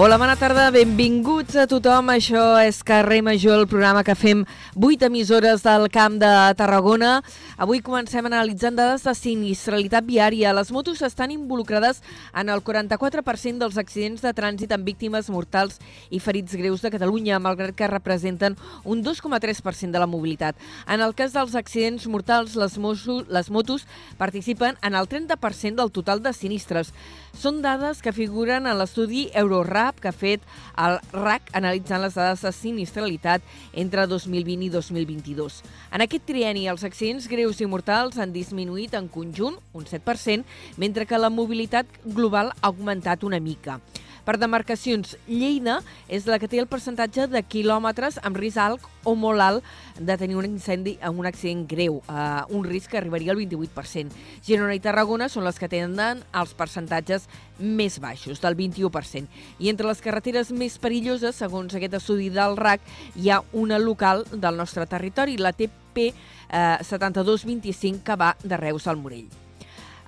[0.00, 2.06] Hola, bona tarda, benvinguts a tothom.
[2.08, 7.18] Això és Carrer Major, el programa que fem 8 emissores del Camp de Tarragona.
[7.60, 10.54] Avui comencem analitzant dades de sinistralitat viària.
[10.56, 11.98] Les motos estan involucrades
[12.32, 15.76] en el 44% dels accidents de trànsit amb víctimes mortals
[16.08, 18.56] i ferits greus de Catalunya, malgrat que representen
[18.88, 20.56] un 2,3% de la mobilitat.
[20.88, 23.84] En el cas dels accidents mortals, les, mosso, les motos
[24.16, 26.94] participen en el 30% del total de sinistres.
[27.36, 30.48] Són dades que figuren en l'estudi Eurorap que ha fet
[30.80, 33.44] el RAC analitzant les dades de sinistralitat
[33.84, 35.60] entre 2020 i 2022.
[35.92, 40.46] En aquest trieni, els accidents greus i mortals han disminuït en conjunt un 7%,
[40.78, 43.80] mentre que la mobilitat global ha augmentat una mica.
[44.24, 49.14] Per demarcacions, Lleida és la que té el percentatge de quilòmetres amb risc alt o
[49.18, 53.32] molt alt de tenir un incendi amb un accident greu, eh, un risc que arribaria
[53.32, 54.12] al 28%.
[54.46, 57.26] Girona i Tarragona són les que tenen els percentatges
[57.58, 59.26] més baixos, del 21%.
[59.58, 62.80] I entre les carreteres més perilloses, segons aquest estudi del RAC,
[63.16, 66.12] hi ha una local del nostre territori, la TP
[66.50, 69.30] eh, 7225, que va de Reus al Morell.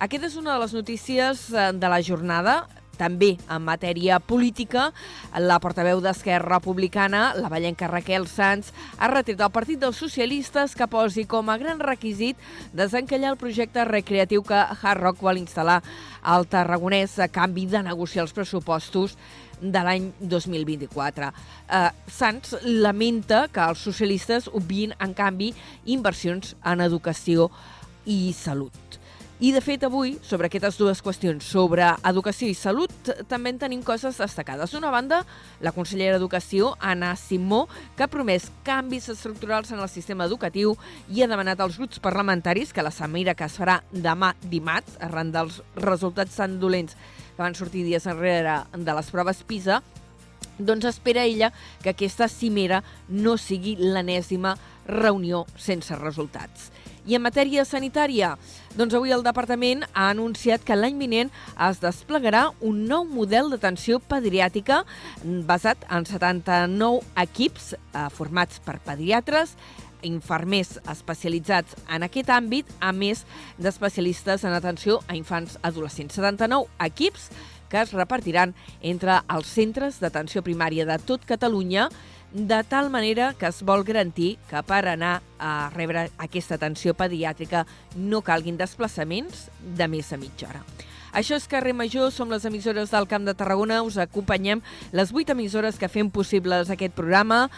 [0.02, 2.62] Aquesta és una de les notícies eh, de la jornada.
[2.98, 4.90] També en matèria política,
[5.40, 10.86] la portaveu d'Esquerra Republicana, la ballenca Raquel Sanz, ha retret al Partit dels Socialistes que
[10.86, 12.36] posi com a gran requisit
[12.76, 15.80] desencallar el projecte recreatiu que Hard Rock vol instal·lar
[16.22, 19.16] al Tarragonès a canvi de negociar els pressupostos
[19.62, 21.32] de l'any 2024.
[21.68, 25.52] Eh, Sanz lamenta que els socialistes obvien, en canvi,
[25.86, 27.50] inversions en educació
[28.04, 28.98] i salut.
[29.42, 32.92] I, de fet, avui, sobre aquestes dues qüestions, sobre educació i salut,
[33.26, 34.70] també en tenim coses destacades.
[34.70, 35.24] D'una banda,
[35.58, 37.64] la consellera d'Educació, Anna Simó,
[37.98, 40.76] que ha promès canvis estructurals en el sistema educatiu
[41.10, 45.34] i ha demanat als grups parlamentaris que la cimera que es farà demà dimarts, arran
[45.34, 46.94] dels resultats tan dolents
[47.34, 49.80] que van sortir dies enrere de les proves PISA,
[50.58, 54.56] doncs espera ella que aquesta cimera no sigui l'enèsima
[54.86, 56.70] reunió sense resultats.
[57.02, 58.36] I en matèria sanitària,
[58.78, 61.32] doncs avui el departament ha anunciat que l'any vinent
[61.66, 64.84] es desplegarà un nou model d'atenció pediàtrica
[65.48, 69.56] basat en 79 equips eh, formats per pediatres,
[70.02, 73.24] infermers especialitzats en aquest àmbit, a més
[73.58, 76.14] d'especialistes en atenció a infants adolescents.
[76.18, 77.30] 79 equips
[77.72, 78.52] que es repartiran
[78.84, 81.88] entre els centres d'atenció primària de tot Catalunya
[82.32, 87.66] de tal manera que es vol garantir que per anar a rebre aquesta atenció pediàtrica
[87.96, 90.64] no calguin desplaçaments de més de mitja hora.
[91.12, 94.62] Això és Carrer Major, som les emissores del Camp de Tarragona, us acompanyem
[94.96, 97.50] les vuit emissores que fem possibles aquest programa.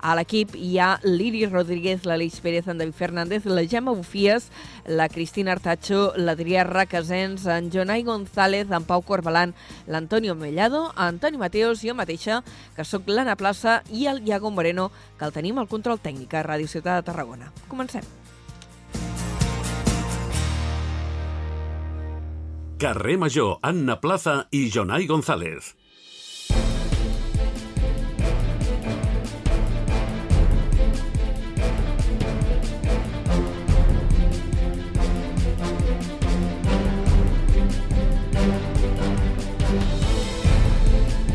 [0.00, 4.48] A l'equip hi ha l'Iri Rodríguez, l'Aleix Pérez, en David Fernández, la Gemma Bufies,
[4.86, 9.52] la Cristina Artacho, l'Adrià Racasens, en Jonai González, en Pau Corbalan,
[9.86, 12.40] l'Antonio Mellado, Antoni Mateos, jo mateixa,
[12.76, 16.46] que sóc l'Anna Plaça, i el Iago Moreno, que el tenim al control tècnic a
[16.46, 17.52] Ràdio Ciutat de Tarragona.
[17.68, 18.06] Comencem.
[22.80, 25.74] Carrer Major, Anna Plaza i Jonai González.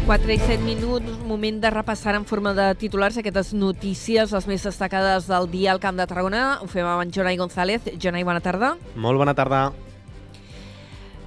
[0.05, 4.61] Quatre i set minuts, moment de repassar en forma de titulars aquestes notícies, les més
[4.67, 6.59] destacades del dia al Camp de Tarragona.
[6.61, 7.89] Ho fem amb en Jonai González.
[7.97, 8.75] Jonai, bona tarda.
[8.93, 9.63] Molt bona tarda.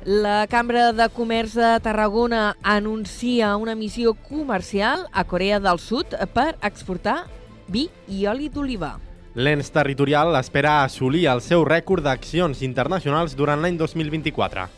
[0.06, 6.52] La Cambra de Comerç de Tarragona anuncia una missió comercial a Corea del Sud per
[6.62, 7.24] exportar
[7.66, 8.94] vi i oli d'oliva.
[9.34, 14.70] L'ens territorial espera assolir el seu rècord d'accions internacionals durant l'any 2024.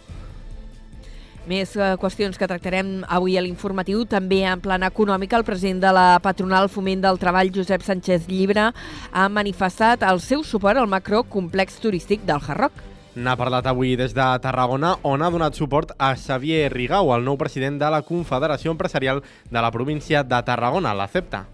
[1.51, 5.91] Més eh, qüestions que tractarem avui a l'informatiu, també en plan econòmic, el president de
[5.97, 8.69] la patronal Foment del Treball, Josep Sánchez Llibre,
[9.11, 12.85] ha manifestat el seu suport al macrocomplex turístic del Hard Rock.
[13.19, 17.41] N'ha parlat avui des de Tarragona, on ha donat suport a Xavier Rigau, el nou
[17.41, 21.49] president de la Confederació Empresarial de la província de Tarragona, l'ACEPTA.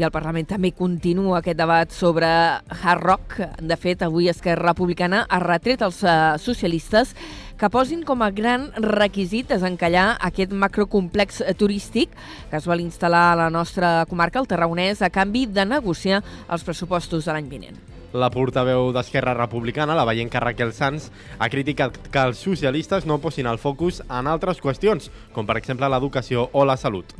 [0.00, 3.38] I el Parlament també continua aquest debat sobre Hard Rock.
[3.60, 7.12] De fet, avui Esquerra Republicana ha retret als eh, socialistes
[7.62, 12.10] que posin com a gran requisit desencallar aquest macrocomplex turístic
[12.50, 16.66] que es vol instal·lar a la nostra comarca, el Tarragonès, a canvi de negociar els
[16.66, 17.78] pressupostos de l'any vinent.
[18.18, 23.46] La portaveu d'Esquerra Republicana, la veient Raquel Sanz, ha criticat que els socialistes no posin
[23.46, 27.14] el focus en altres qüestions, com per exemple l'educació o la salut.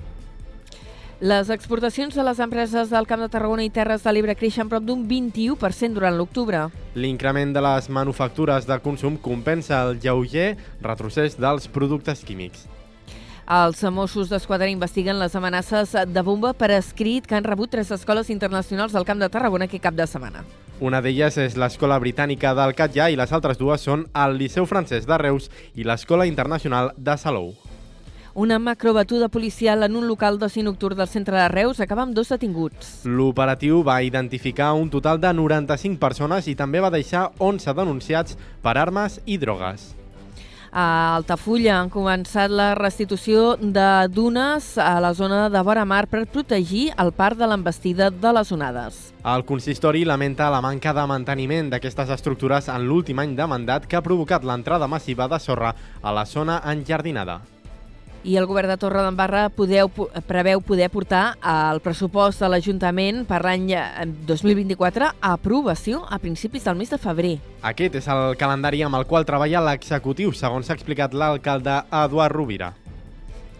[1.23, 4.83] Les exportacions de les empreses del Camp de Tarragona i Terres de l'Ebre creixen prop
[4.83, 6.65] d'un 21% durant l'octubre.
[6.99, 12.67] L'increment de les manufactures de consum compensa el lleuger retrocés dels productes químics.
[13.47, 18.27] Els Mossos d'Esquadra investiguen les amenaces de bomba per escrit que han rebut tres escoles
[18.35, 20.43] internacionals del Camp de Tarragona aquest cap de setmana.
[20.83, 25.07] Una d'elles és l'Escola Britànica del Catllà i les altres dues són el Liceu Francès
[25.07, 27.53] de Reus i l'Escola Internacional de Salou.
[28.35, 32.31] Una macrobatuda policial en un local d'oci nocturn del centre de Reus acaba amb dos
[32.33, 33.03] detinguts.
[33.05, 38.79] L'operatiu va identificar un total de 95 persones i també va deixar 11 denunciats per
[38.81, 39.93] armes i drogues.
[40.73, 46.25] A Altafulla han començat la restitució de dunes a la zona de vora mar per
[46.25, 49.13] protegir el parc de l'embestida de les onades.
[49.29, 54.01] El consistori lamenta la manca de manteniment d'aquestes estructures en l'últim any de mandat que
[54.01, 57.43] ha provocat l'entrada massiva de sorra a la zona enjardinada
[58.25, 59.91] i el govern de Torre d'Embarra podeu,
[60.29, 63.73] preveu poder portar el pressupost de l'Ajuntament per l'any
[64.29, 67.37] 2024 eh, a aprovació a principis del mes de febrer.
[67.63, 72.73] Aquest és el calendari amb el qual treballa l'executiu, segons s'ha explicat l'alcalde Eduard Rovira.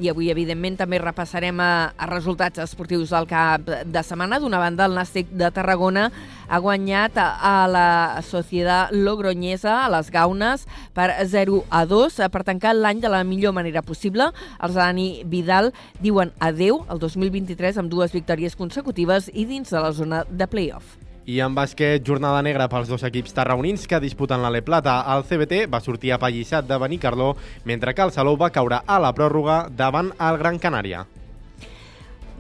[0.03, 4.41] I avui, evidentment, també repassarem a, a resultats esportius del cap de setmana.
[4.43, 6.09] D'una banda, el Nàstic de Tarragona
[6.49, 7.85] ha guanyat a, a la
[8.27, 10.67] Societat Logroñesa, a les Gaunes,
[10.97, 14.33] per 0 a 2, per tancar l'any de la millor manera possible.
[14.59, 15.71] Els Dani Vidal
[16.03, 21.02] diuen adeu al 2023 amb dues victòries consecutives i dins de la zona de play-off.
[21.23, 24.97] I en bàsquet, jornada negra pels dos equips tarragonins que disputen l'Ale Plata.
[25.15, 29.13] El CBT va sortir apallissat de Benicarló, mentre que el Salou va caure a la
[29.15, 31.05] pròrroga davant el Gran Canària.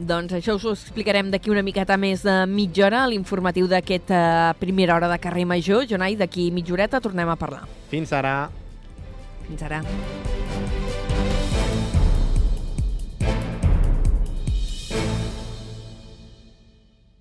[0.02, 4.18] Doncs això us ho explicarem d'aquí una miqueta més de mitja hora a l'informatiu d'aquesta
[4.50, 5.86] uh, primera hora de carrer Major.
[5.86, 7.68] Jonai, d'aquí mitja horeta tornem a parlar.
[7.92, 8.50] Fins ara.
[9.46, 9.84] Fins ara.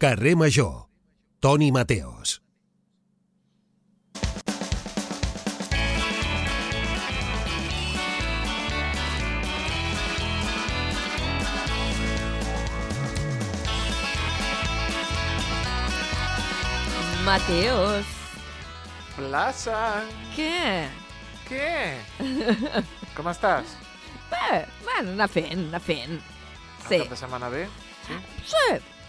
[0.01, 0.80] Carrer Major
[1.41, 2.39] Toni Mateos.
[17.25, 18.05] Mateos.
[19.17, 20.05] Plaça.
[20.35, 20.85] Què?
[21.49, 21.97] Què?
[23.17, 23.73] Com estàs?
[24.29, 26.19] Bé, bueno, anar fent, anar fent.
[26.85, 26.99] Sí.
[27.01, 27.65] El cap de setmana bé?
[28.05, 28.21] Sí?
[28.53, 28.67] Sí,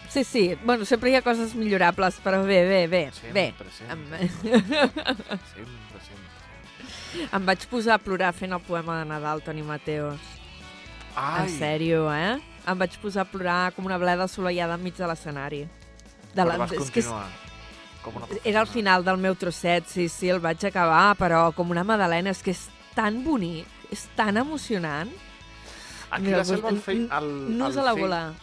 [0.09, 0.57] Sí, sí.
[0.63, 3.11] Bueno, sempre hi ha coses millorables, però bé, bé, bé.
[3.11, 3.71] Sempre, bé.
[3.71, 4.19] sempre.
[4.29, 7.29] Sempre, sempre.
[7.31, 10.19] Em vaig posar a plorar fent el poema de Nadal, Toni Mateos.
[11.15, 12.39] Ai, En sèrio, eh?
[12.67, 15.63] Em vaig posar a plorar com una bleda assolellada enmig de l'escenari.
[16.33, 17.27] De però vas és que és- continuar.
[18.03, 21.69] Com una era el final del meu trosset, sí, sí, el vaig acabar, però com
[21.71, 25.09] una madalena, és que és tan bonic, és tan emocionant.
[26.11, 26.81] Aquí Mira, la selva el.
[26.85, 28.33] El, n- Nus el a la volar.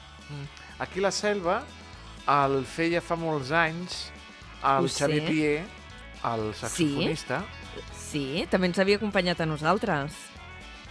[0.80, 1.60] Aquí la selva
[2.30, 4.06] el feia fa molts anys
[4.64, 5.04] el Ho sé.
[5.06, 5.64] Xavier Pier,
[6.28, 7.42] el saxofonista.
[7.96, 10.16] Sí, també ens havia acompanyat a nosaltres.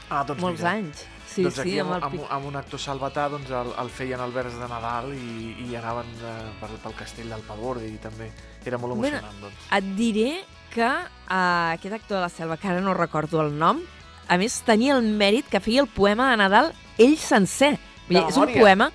[0.10, 0.72] Ah, doncs Molts mira.
[0.80, 1.04] anys.
[1.30, 4.22] Sí, doncs sí, aquí amb amb, amb, amb un actor salvatà doncs el, el feien
[4.24, 6.32] al vers de Nadal i, i anaven eh,
[6.62, 8.32] pel, pel castell del Palbordi i també
[8.66, 9.44] era molt Bueno, emocionant.
[9.44, 9.68] doncs.
[9.78, 10.32] Et diré
[10.74, 13.84] que uh, aquest actor de la selva, que ara no recordo el nom,
[14.30, 17.76] a més tenia el mèrit que feia el poema de Nadal ell sencer.
[18.08, 18.90] Vull dir, és un poema...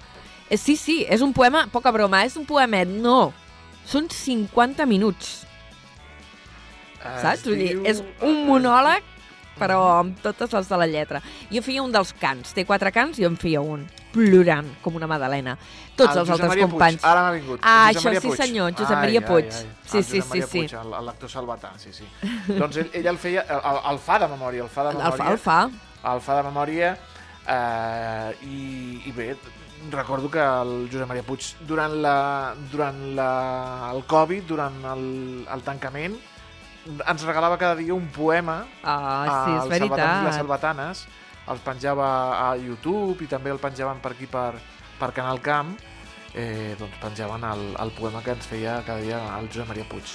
[0.55, 3.33] eh, Sí, sí, és un poema, poca broma, és un poemet, no.
[3.85, 5.41] Són 50 minuts,
[7.05, 7.41] Eh, saps?
[7.41, 9.03] es Vull dir, és un monòleg,
[9.59, 11.21] però amb totes les de la lletra.
[11.53, 13.85] Jo feia un dels cants, té quatre cants, jo en feia un,
[14.15, 15.57] plorant, com una madalena.
[15.97, 17.01] Tots El els Josep altres Maria companys...
[17.03, 17.61] Puig, ara m'ha vingut.
[17.63, 18.41] Ah, Josep això Maria sí, Puig.
[18.41, 19.53] senyor, Josep Ai, Maria ai, Puig.
[19.53, 19.67] ai.
[19.85, 20.59] Sí, El sí, Josep Maria sí, sí.
[20.59, 22.05] Puig, el- L'actor salvatà, sí, sí.
[22.59, 25.25] doncs ell, ell el feia, el, el fa de memòria, el fa de El memòria.
[25.25, 25.59] fa, el fa.
[26.15, 26.97] El fa de memòria
[27.47, 29.35] eh, i, i bé,
[29.93, 33.31] recordo que el Josep Maria Puig durant, la, durant la,
[33.93, 35.05] el Covid, durant el,
[35.51, 36.17] el tancament,
[36.85, 41.05] ens regalava cada dia un poema Ah, sí, és als salvatans i les salvatanes
[41.53, 42.09] els penjava
[42.41, 44.55] a YouTube i també el penjaven per aquí per,
[45.01, 45.75] per Canal Camp,
[46.33, 50.15] eh, doncs penjaven el, el poema que ens feia cada dia el Josep Maria Puig.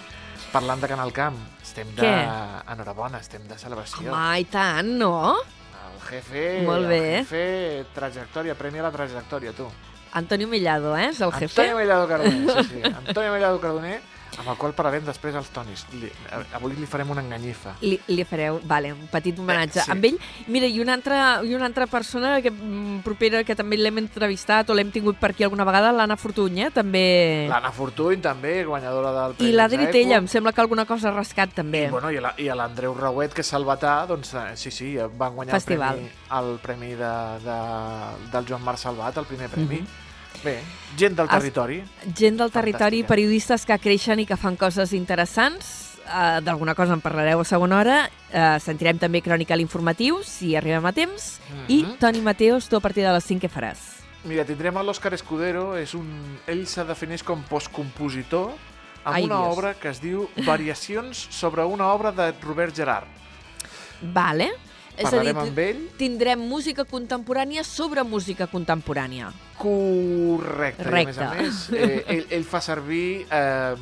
[0.50, 2.02] Parlant de Canal Camp, estem de...
[2.02, 2.74] Què?
[2.74, 4.10] Enhorabona, estem de celebració.
[4.10, 5.38] Home, i tant, no?
[6.10, 6.98] Jefe, Molt bé.
[7.20, 9.68] el jefe, trajectòria, premi a la trajectòria, tu.
[10.12, 11.10] Antonio Mellado, eh?
[11.12, 11.62] És el jefe?
[11.62, 12.82] Antonio Mellado Cardoner, sí, sí.
[13.08, 14.02] Antonio Mellado Cardoner,
[14.38, 15.86] amb el qual parlarem després als Tonis.
[16.00, 16.10] Li,
[16.56, 17.76] avui li farem una enganyifa.
[17.82, 19.82] Li, li fareu, vale, un petit homenatge.
[19.82, 19.92] Eh, sí.
[19.92, 23.78] Amb ell, mira, i una altra, i una altra persona que, mm, propera que també
[23.78, 26.72] l'hem entrevistat o l'hem tingut per aquí alguna vegada, l'Anna Fortuny, eh?
[26.72, 27.48] també.
[27.50, 29.92] L'Anna Fortuny, també, guanyadora del I Premi l'Adri Zaeco.
[29.92, 31.86] Tella, em sembla que alguna cosa ha rascat també.
[31.88, 35.58] I, bueno, i, i l'Andreu Rauet, que és salvatà, doncs eh, sí, sí, van guanyar
[35.58, 35.98] Festival.
[35.98, 37.58] el premi, el premi de, de,
[38.32, 39.82] del Joan Marc Salvat, el primer premi.
[39.82, 40.08] Mhm.
[40.44, 40.60] Bé,
[40.98, 41.84] gent del Es- territori.
[42.16, 43.08] Gent del territori, Fantàstica.
[43.08, 45.86] periodistes que creixen i que fan coses interessants.
[46.10, 48.10] Uh, D'alguna cosa en parlareu a segona hora.
[48.34, 51.40] Uh, sentirem també crònica a l'informatiu, si arribem a temps.
[51.68, 51.98] I Mhm.
[52.00, 53.78] Toni Mateos, tu a partir de les 5 què faràs?
[54.24, 56.40] Mira, tindrem a l'Òscar Escudero, és un...
[56.48, 58.52] ell se defineix com postcompositor,
[59.04, 59.58] amb Ai, una Dios.
[59.58, 63.08] obra que es diu Variacions sobre una obra de Robert Gerard.
[64.02, 64.52] Vale.
[65.00, 65.78] És a dir, Parlarem amb ell.
[65.98, 69.30] tindrem música contemporània sobre música contemporània.
[69.58, 70.84] Correcte.
[70.84, 71.44] I a més a Recte.
[71.44, 73.76] més, eh, ell, ell fa servir eh,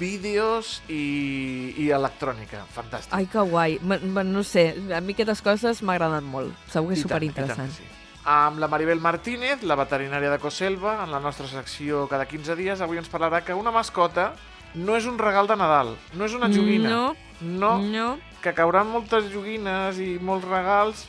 [0.00, 2.64] vídeos i, i electrònica.
[2.74, 3.12] Fantàstic.
[3.14, 3.78] Ai, que guai.
[3.82, 6.54] M -m no sé, a mi aquestes coses m'agraden molt.
[6.72, 7.68] Segur que és I tant, i superinteressant.
[7.68, 7.84] tant sí.
[8.24, 12.80] Amb la Maribel Martínez, la veterinària de Coselva, en la nostra secció cada 15 dies,
[12.80, 14.32] avui ens parlarà que una mascota
[14.74, 16.88] no és un regal de Nadal, no és una joguina.
[16.88, 18.18] No, no, no.
[18.42, 21.06] Que cauran moltes joguines i molts regals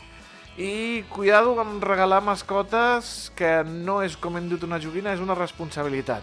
[0.58, 5.34] i cuidado amb regalar mascotes que no és, com hem dit, una joguina, és una
[5.36, 6.22] responsabilitat.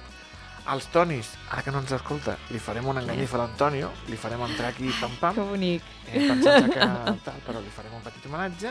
[0.70, 4.42] Els Tonis, ara que no ens escolta, li farem una enganyifa a l'Antonio, li farem
[4.46, 5.82] entrar aquí pam pam, Que bonic.
[6.12, 6.78] eh, pensant que
[7.24, 8.70] tal, però li farem un petit homenatge.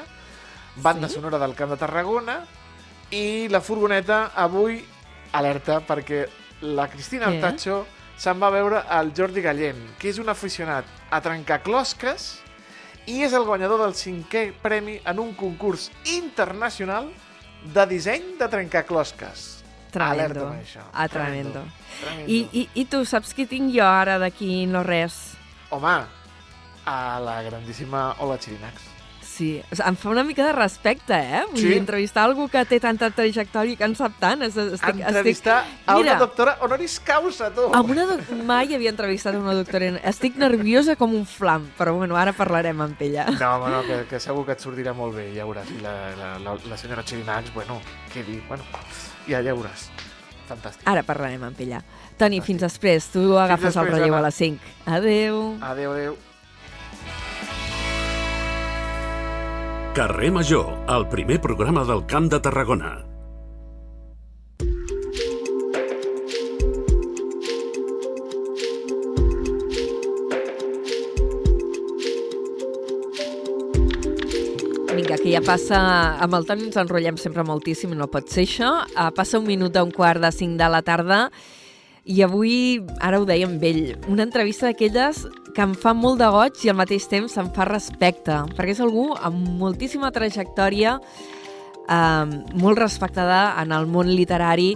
[0.77, 1.15] Banda Sí?
[1.15, 2.37] sonora del Camp de Tarragona
[3.11, 4.85] i la furgoneta avui
[5.33, 6.27] alerta perquè
[6.61, 7.41] la Cristina Què?
[7.43, 7.85] Artacho
[8.19, 12.33] se'n va veure el Jordi Gallent, que és un aficionat a trencar closques
[13.07, 17.07] i és el guanyador del cinquè premi en un concurs internacional
[17.63, 19.47] de disseny de trencar closques.
[19.89, 20.45] Alerta Tremendo.
[20.51, 20.83] amb això.
[20.93, 21.63] Ah, tremendo.
[22.01, 22.29] Tremendo.
[22.29, 25.17] I, i, I tu saps qui tinc jo ara d'aquí no res?
[25.73, 25.95] Home,
[26.85, 28.98] a la grandíssima Ola Chirinacs.
[29.39, 31.45] Sí, em fa una mica de respecte, eh?
[31.47, 31.67] Vull Sí?
[31.69, 34.41] dir, entrevistar algú que té tanta trajectòria i que en sap tant.
[34.43, 36.11] Es- Estic, Entrevistar a Mira.
[36.11, 37.69] una doctora honoris causa, tu.
[37.73, 38.25] Amb una doc...
[38.43, 39.93] Mai havia entrevistat a una doctora.
[40.11, 43.29] Estic nerviosa com un flam, però bueno, ara parlarem amb ella.
[43.39, 45.71] No, home, no, que, que segur que et sortirà molt bé, ja veuràs.
[45.71, 47.79] I la, la, la, la senyora Chirinacs, bueno,
[48.13, 48.63] què dir, bueno,
[49.25, 49.87] ja, ja veuràs.
[50.49, 50.83] Fantàstic.
[50.89, 51.79] Ara parlarem amb ella.
[52.17, 53.07] Toni, fins després.
[53.13, 54.25] Tu agafes el després, relleu Anna.
[54.27, 54.59] a les 5.
[54.99, 55.43] Adeu.
[55.61, 56.17] Adéu, adéu.
[59.99, 62.91] Carrer Major, el primer programa del Camp de Tarragona.
[74.95, 75.81] Vinga, que ja passa...
[76.23, 78.71] Amb el Toni ens enrotllem sempre moltíssim, no pot ser això.
[78.95, 81.25] Uh, passa un minut a un quart de cinc de la tarda
[82.07, 85.25] i avui, ara ho deia amb ell, una entrevista d'aquelles
[85.59, 88.79] que em fa molt de goig i al mateix temps em fa respecte, perquè és
[88.79, 90.93] algú amb moltíssima trajectòria,
[91.83, 94.69] eh, molt respectada en el món literari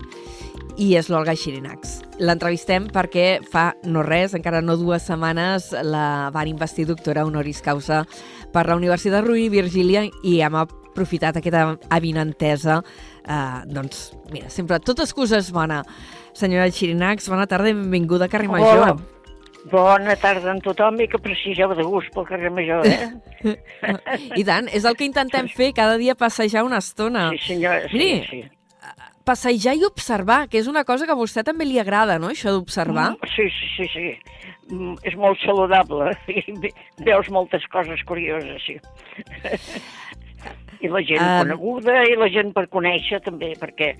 [0.75, 2.01] i és l'Olga Xirinacs.
[2.19, 8.03] L'entrevistem perquè fa no res, encara no dues setmanes, la van investir doctora honoris causa
[8.51, 12.81] per la Universitat Rovira i Virgília i hem aprofitat aquesta avinentesa.
[13.23, 15.85] Eh, doncs, mira, sempre tota excusa és bona.
[16.35, 18.83] Senyora Xirinacs, bona tarda i benvinguda a Carrer Major.
[18.83, 19.12] Hola.
[19.71, 23.55] Bona tarda a tothom i que preciseu de gust pel carrer Major, eh?
[24.39, 27.29] I tant, és el que intentem fer, cada dia passejar una estona.
[27.37, 28.27] Sí, senyor, sí, Miri.
[28.29, 28.43] sí.
[29.23, 32.51] Passejar i observar, que és una cosa que a vostè també li agrada, no?, això
[32.51, 33.13] d'observar.
[33.13, 34.09] Mm, Sí, sí, sí, sí.
[34.73, 36.43] Mm, És molt saludable i
[37.07, 38.75] veus moltes coses curioses, sí.
[40.83, 41.37] I la gent Um.
[41.45, 43.93] coneguda i la gent per conèixer també, perquè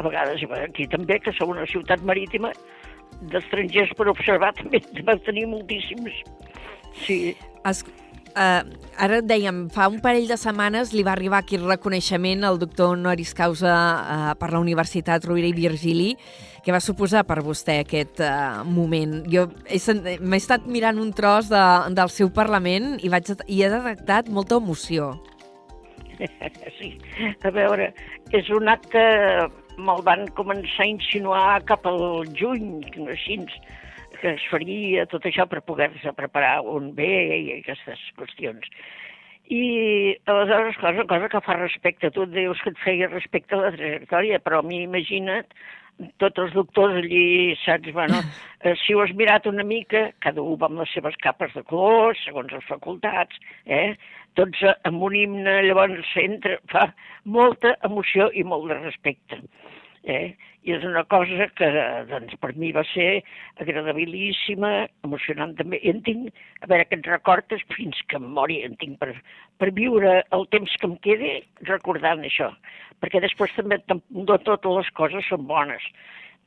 [0.00, 2.52] a vegades aquí també, que som una ciutat marítima,
[3.32, 6.22] d'estrangers per observar també va tenir moltíssims.
[7.04, 7.20] Sí,
[7.68, 8.62] Es, uh,
[8.96, 12.94] ara dèiem, fa un parell de setmanes li va arribar aquí el reconeixement al doctor
[12.94, 16.14] honoris causa uh, per la Universitat Rovira i Virgili.
[16.64, 19.20] Què va suposar per vostè aquest uh, moment?
[19.32, 21.64] Jo m'he estat mirant un tros de,
[21.96, 25.16] del seu Parlament i, vaig, i he detectat molta emoció.
[26.80, 26.94] Sí,
[27.44, 27.90] a veure,
[28.36, 29.00] és un acte,
[29.86, 33.38] me'l van començar a insinuar cap al juny, així,
[34.20, 38.68] que es faria tot això per poder-se preparar un bé i aquestes qüestions.
[39.50, 39.62] I
[40.30, 43.72] aleshores, cosa, cosa que fa respecte, tu et dius que et feia respecte a la
[43.74, 45.50] trajectòria, però a mi imagina't
[46.22, 48.20] tots els doctors allí, saps, bueno,
[48.64, 51.64] eh, si ho has mirat una mica, cada un va amb les seves capes de
[51.70, 53.94] colors, segons les facultats, eh?
[54.38, 56.88] tots eh, amb un himne, llavors s'entra, fa
[57.24, 59.42] molta emoció i molt de respecte.
[60.04, 60.36] Eh?
[60.66, 61.68] I és una cosa que
[62.10, 63.22] doncs, per mi va ser
[63.64, 64.72] agradabilíssima,
[65.06, 65.80] emocionant també.
[65.80, 69.14] I en tinc, a veure, aquests records fins que em mori, en tinc per,
[69.56, 71.34] per viure el temps que em quedi
[71.70, 72.50] recordant això.
[73.00, 75.86] Perquè després també no totes les coses són bones.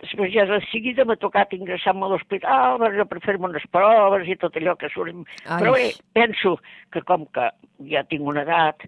[0.01, 4.58] Després ja de seguida m'ha tocat ingressar-me a l'hospital per fer-me unes proves i tot
[4.60, 5.15] allò que surt.
[5.46, 5.58] Ai.
[5.62, 6.58] Però bé, penso
[6.91, 7.50] que com que
[7.89, 8.86] ja tinc una edat,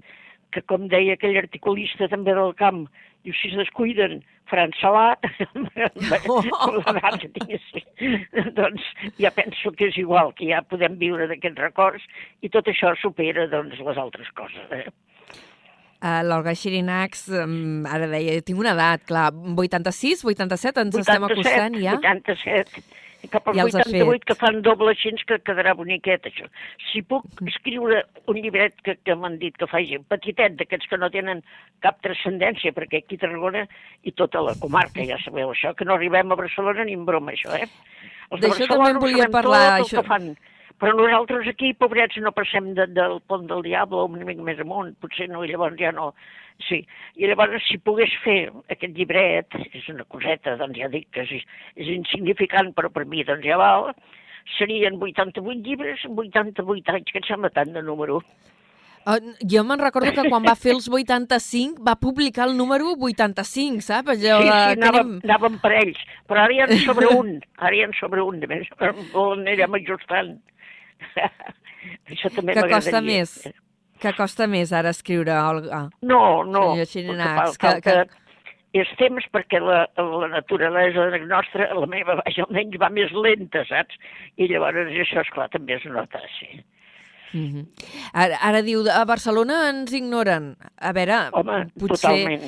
[0.51, 2.85] que com deia aquell articulista també del camp,
[3.25, 7.83] diu, si es descuiden, faran salat, l'edat que tinc així.
[8.59, 8.85] doncs
[9.21, 12.05] ja penso que és igual, que ja podem viure d'aquests records
[12.45, 14.65] i tot això supera doncs, les altres coses.
[14.71, 14.85] Eh?
[16.05, 21.79] Uh, L'Olga Xirinacs, um, ara deia, tinc una edat, clar, 86, 87, ens estem acostant
[21.81, 21.95] ja.
[21.97, 22.83] 87.
[23.31, 24.25] Cap als Ja els ha 88 fet.
[24.29, 26.47] que fan doble així que quedarà boniquet, això.
[26.91, 31.09] Si puc escriure un llibret que, que m'han dit que faci, petitet, d'aquests que no
[31.13, 31.43] tenen
[31.85, 33.65] cap transcendència, perquè aquí a Tarragona
[34.03, 37.33] i tota la comarca, ja sabeu això, que no arribem a Barcelona ni en broma,
[37.35, 37.69] això, eh?
[38.31, 40.01] Els de D'això Barcelona també en volia parlar, tot el això.
[40.01, 40.29] Que fan.
[40.81, 44.59] Però nosaltres aquí, pobrets, no passem de, del pont del Diable o una mica més
[44.59, 46.09] amunt, potser no, i llavors ja no.
[46.67, 46.81] Sí,
[47.19, 51.45] i llavors si pogués fer aquest llibret, és una coseta, doncs ja dic que és,
[51.79, 53.93] és insignificant, però per mi doncs ja val,
[54.57, 58.19] serien 88 llibres en 88 anys, que em sembla tant de número.
[59.05, 63.83] Uh, jo me'n recordo que quan va fer els 85 va publicar el número 85,
[63.85, 64.15] saps?
[64.15, 65.27] Allò sí, de, sí, que anàvem, anem...
[65.29, 67.29] anàvem per ells, però ara hi ha sobre un,
[67.61, 70.33] ara hi ha sobre un, de més, on anirem ajustant.
[72.11, 73.37] Això també que costa més.
[74.01, 75.85] Que costa més ara escriure, Olga.
[76.01, 76.71] No, no.
[76.73, 78.23] Senyor Xirinacs, que- que- falta
[78.75, 83.95] És temps perquè la, la naturalesa nostra, la meva, vaja, almenys va més lenta, saps?
[84.35, 86.59] I llavors això, esclar, també es nota, sí.
[87.31, 87.65] Mm -hmm.
[88.13, 90.57] ara, ara diu, a Barcelona ens ignoren.
[90.77, 92.09] A veure, Home, potser...
[92.09, 92.43] totalment.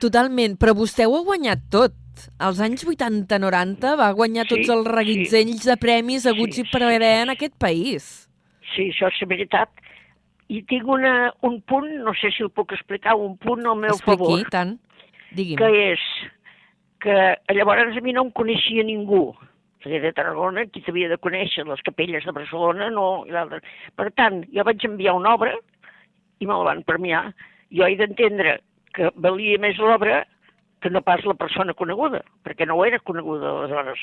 [0.00, 1.92] Totalment, però vostè ho ha guanyat tot.
[2.38, 6.82] Als anys 80-90 va guanyar Sí, tots els reguitzells de premis haguts Sí, i per
[6.86, 8.28] haver en aquest país.
[8.74, 9.70] Sí, això és veritat.
[10.48, 13.94] I tinc una, un punt, no sé si el puc explicar, un punt al meu
[13.96, 14.76] Expliqui, favor, tant.
[15.34, 15.58] Digui'm.
[15.58, 16.04] que és
[17.02, 17.16] que
[17.54, 19.30] llavors a mi no em coneixia ningú.
[19.82, 23.24] Perquè de Tarragona, qui t'havia de conèixer, les capelles de Barcelona, no.
[23.26, 23.60] i.
[23.94, 25.52] Per tant, jo vaig enviar una obra
[26.40, 27.28] i me la van premiar.
[27.70, 28.58] Jo he d'entendre
[28.96, 30.24] que valia més l'obra
[30.80, 34.00] que no pas la persona coneguda, perquè no era coneguda aleshores.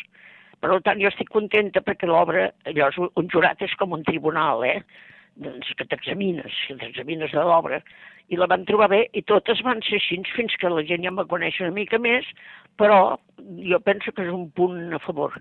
[0.60, 4.64] Per tant, jo estic contenta perquè l'obra, allò és un- jurat és com un tribunal,
[4.64, 4.82] eh?
[5.36, 7.82] Doncs que t'examines, que t'examines de l'obra.
[8.30, 11.10] I la van trobar bé i totes van ser així fins que la gent ja
[11.10, 12.26] em va conèixer una mica més,
[12.78, 15.34] però jo penso que és un punt a favor.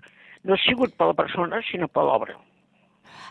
[0.43, 2.35] No ha sigut per la persona, sinó per l'obra.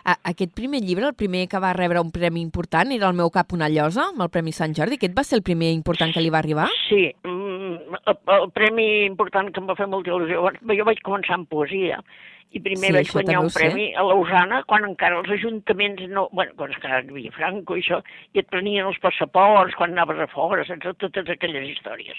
[0.05, 3.31] A aquest primer llibre, el primer que va rebre un premi important, era el meu
[3.31, 4.99] cap una llosa, amb el Premi Sant Jordi.
[4.99, 6.67] Aquest va ser el primer important que li va arribar?
[6.89, 10.43] Sí, mm, el, el premi important que em va fer molta il·lusió,
[10.75, 12.03] jo vaig començar amb poesia,
[12.53, 13.61] i primer Sí, vaig guanyar un sé.
[13.61, 16.29] premi a Lausana quan encara els ajuntaments no...
[16.33, 18.03] Bueno, quan encara hi havia Franco i això,
[18.35, 20.99] i et prenien els passaports quan anaves a fora, saps?
[21.01, 22.19] Totes aquelles històries.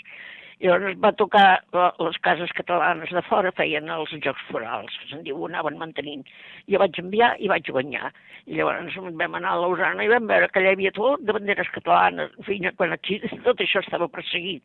[0.59, 5.09] I llavors va tocar la- les cases catalanes de fora, feien els Jocs Florals, que
[5.09, 6.25] se'n diu, ho anaven mantenint.
[6.69, 8.11] Jo vaig enviar i vaig guanyar.
[8.45, 11.33] I llavors vam anar a Lausana i vam veure que allà hi havia tot de
[11.33, 14.63] banderes catalanes, en fi, quan aquí tot això estava perseguit.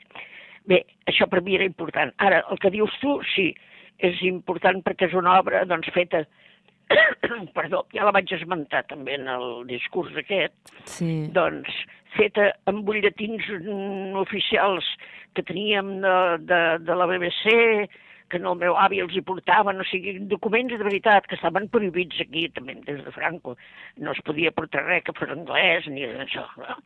[0.68, 2.12] Bé, això per mi era important.
[2.18, 3.54] Ara, el que dius tu, sí,
[3.98, 6.24] és important perquè és una obra doncs, feta,
[7.56, 10.54] perdó, ja la vaig esmentar també en el discurs aquest,
[10.88, 11.28] Sí.
[11.34, 11.70] doncs
[12.16, 13.44] feta amb butlletins
[14.18, 14.86] oficials
[15.36, 16.14] que teníem de,
[16.48, 17.88] de, de la BBC,
[18.28, 21.68] que en el meu avi els hi portaven, o sigui, documents de veritat que estaven
[21.72, 23.56] prohibits aquí també des de Franco.
[23.96, 26.44] No es podia portar res que fos anglès ni això.
[26.60, 26.76] No?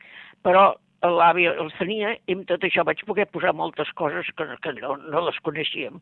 [0.46, 0.68] Però
[1.02, 4.94] l'avi els tenia i amb tot això vaig poder posar moltes coses que, que no,
[5.02, 5.98] no les coneixíem.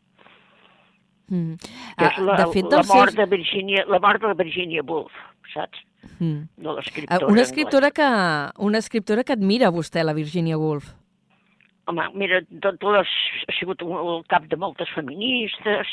[1.31, 1.55] Mm.
[1.95, 5.13] Ah, és la, de fet, la, mort de Virginia, la mort de Virginia Woolf,
[5.53, 5.79] saps?
[6.19, 6.41] Mm.
[6.59, 7.17] No Ah, l'escriptora.
[7.25, 7.47] Una anglesa.
[7.49, 8.07] escriptora, que,
[8.67, 10.91] una escriptora que admira vostè, la Virginia Woolf.
[11.87, 13.07] Home, mira, tot les,
[13.47, 15.87] ha sigut un- el cap de moltes feministes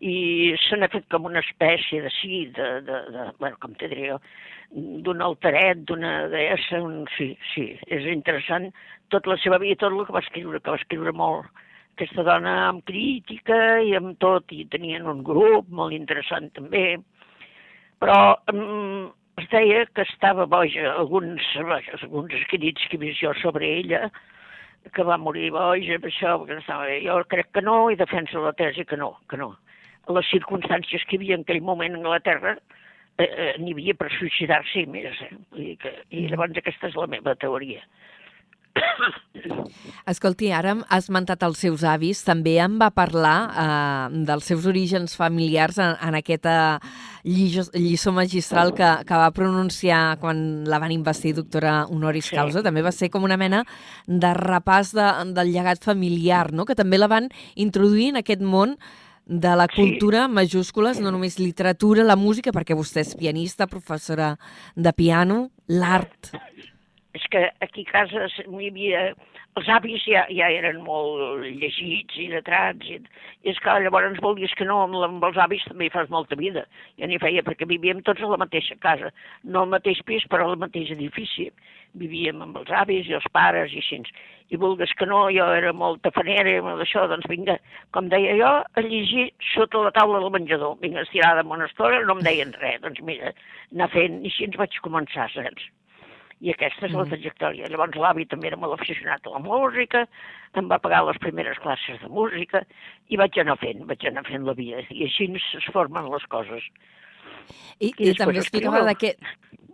[0.00, 3.88] i se n'ha fet com una espècie de sí, de, de, de bueno, com te
[3.88, 4.18] diré jo,
[4.72, 8.70] d'un alteret, d'una deessa, un, sí, sí, és interessant
[9.08, 11.46] tot la seva vida, tot el que va escriure, que va escriure molt.
[12.00, 16.94] Aquesta dona amb crítica i amb tot, i tenien un grup molt interessant també.
[18.00, 18.14] Però
[18.48, 19.02] mm,
[19.42, 24.06] es deia que estava boja, alguns, vaja, alguns escrits que he vist jo sobre ella,
[24.96, 26.88] que va morir boja, això, perquè estava...
[27.04, 29.50] jo crec que no, i defenso la tesi que no, que no.
[30.08, 32.54] Les circumstàncies que hi havia en aquell moment a Anglaterra,
[33.20, 35.34] eh, eh, n'hi havia per suïcidar-se més, eh?
[35.52, 37.84] Vull dir que, I llavors aquesta és la meva teoria.
[40.10, 45.14] Escolti, ara ha esmentat els seus avis, també em va parlar eh, dels seus orígens
[45.16, 46.54] familiars en, en aquesta
[47.24, 52.36] lliçó, lliçó magistral que, que va pronunciar quan la van investir doctora honoris Sí.
[52.36, 52.62] causa.
[52.62, 53.64] També va ser com una mena
[54.06, 56.66] de repàs de, del llegat familiar, no?
[56.66, 58.76] que també la van introduir en aquest món
[59.26, 59.76] de la Sí.
[59.78, 64.34] cultura, majúscules, no només literatura, la música, perquè vostè és pianista, professora
[64.74, 66.32] de piano, l'art.
[67.14, 69.10] És que aquí a casa s- hi havia...
[69.58, 73.00] Els avis ja, ja eren molt llegits i letrats, i,
[73.42, 76.38] i és que llavors volies que no, amb, amb els avis també hi fas molta
[76.38, 76.62] vida.
[77.02, 79.10] Ja n'hi feia, perquè vivíem tots a la mateixa casa,
[79.42, 81.48] no al mateix pis, però al mateix edifici.
[81.98, 83.98] Vivíem amb els avis i els pares i així.
[84.54, 87.58] I vulgues que no, jo era molt tafanera i d'això, doncs vinga,
[87.90, 90.78] com deia jo, a llegir sota la taula del menjador.
[90.78, 92.78] Vinga, estirada en una estona, no em deien res.
[92.86, 93.34] Doncs mira,
[93.74, 95.66] anar fent, i així ens vaig començar, saps?
[96.40, 97.68] I aquesta és la trajectòria.
[97.68, 100.06] Llavors l'avi també era molt aficionat a la música,
[100.56, 102.62] em va pagar les primeres classes de música
[103.12, 104.80] i vaig anar fent, vaig anar fent la vida.
[104.88, 106.64] I així es formen les coses.
[107.78, 109.20] I, I i també explicava d'aquest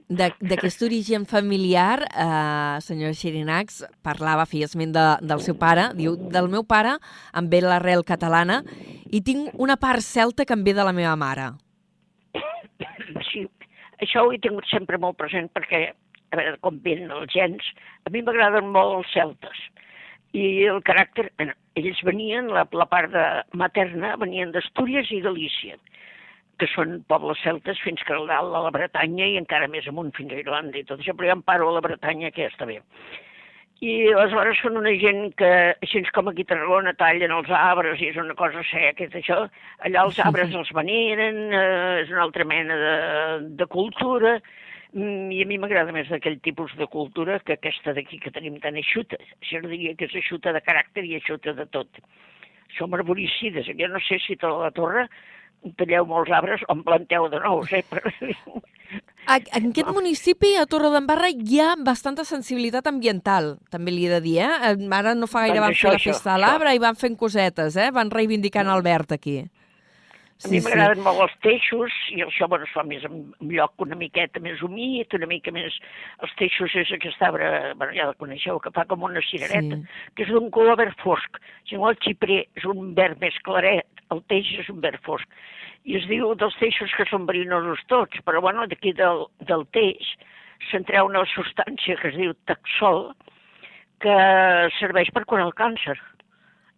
[0.08, 6.48] d'aquest origen familiar, eh, senyor Xirinacs, parlava, feia esment de, del seu pare, diu, del
[6.48, 6.96] meu pare
[7.34, 8.60] em ve l'arrel catalana
[9.10, 11.50] i tinc una part celta que em ve de la meva mare.
[13.32, 13.46] Sí,
[13.98, 15.90] això ho he tingut sempre molt present perquè,
[16.36, 17.72] a veure, com ven els gens,
[18.04, 19.66] a mi m'agraden molt els celtes.
[20.36, 25.78] I el caràcter, bueno, ells venien, la, la part de, materna, venien d'Astúries i Galícia,
[26.60, 30.12] que són pobles celtes fins que al dalt a la Bretanya i encara més amunt
[30.16, 32.52] fins a Irlanda i tot això, però jo em paro a la Bretanya, que ja
[32.52, 32.80] està bé.
[33.84, 35.50] I aleshores són una gent que,
[35.84, 39.42] així com aquí a Tarragona, tallen els arbres i és una cosa seca tot això,
[39.84, 42.94] allà els arbres els veneren, eh, és una altra mena de,
[43.60, 44.38] de cultura,
[44.96, 48.78] i a mi m'agrada més d'aquell tipus de cultura que aquesta d'aquí que tenim tan
[48.80, 49.18] eixuta.
[49.42, 52.00] Això no diria que és eixuta de caràcter i eixuta de tot.
[52.78, 55.06] Som arboricides, jo no sé si a la torre
[55.76, 57.82] talleu molts arbres o en planteu de nous, eh?
[57.90, 58.62] Però...
[59.26, 64.20] A, en aquest municipi, a Torredembarra, hi ha bastanta sensibilitat ambiental, també li he de
[64.22, 64.76] dir, eh?
[64.94, 66.42] Ara no fa gaire Doncs van això, fer la això, festa de això.
[66.44, 67.90] l'arbre i van fent cosetes, eh?
[67.96, 69.40] Van reivindicant el verd aquí.
[70.44, 73.72] A mi m'agraden molt els teixos, i això bueno, es fa més en en lloc
[73.80, 75.78] una miqueta més humit, una mica més...
[76.20, 77.48] Els teixos és aquest arbre,
[77.80, 80.10] bueno, ja el coneixeu, que fa com una cirereta, Sí.
[80.14, 81.40] que és d'un color verd fosc.
[81.64, 85.26] Si no, el xiprer és un verd més claret, el teix és un verd fosc.
[85.88, 90.16] I es diu dels teixos que són verinosos tots, però bueno, d'aquí del, del teix
[90.70, 93.14] se'n treu una substància que es diu taxol,
[94.04, 94.16] que
[94.78, 95.96] serveix per curar el càncer.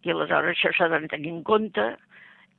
[0.07, 1.97] I aleshores això s'ha de tenir en compte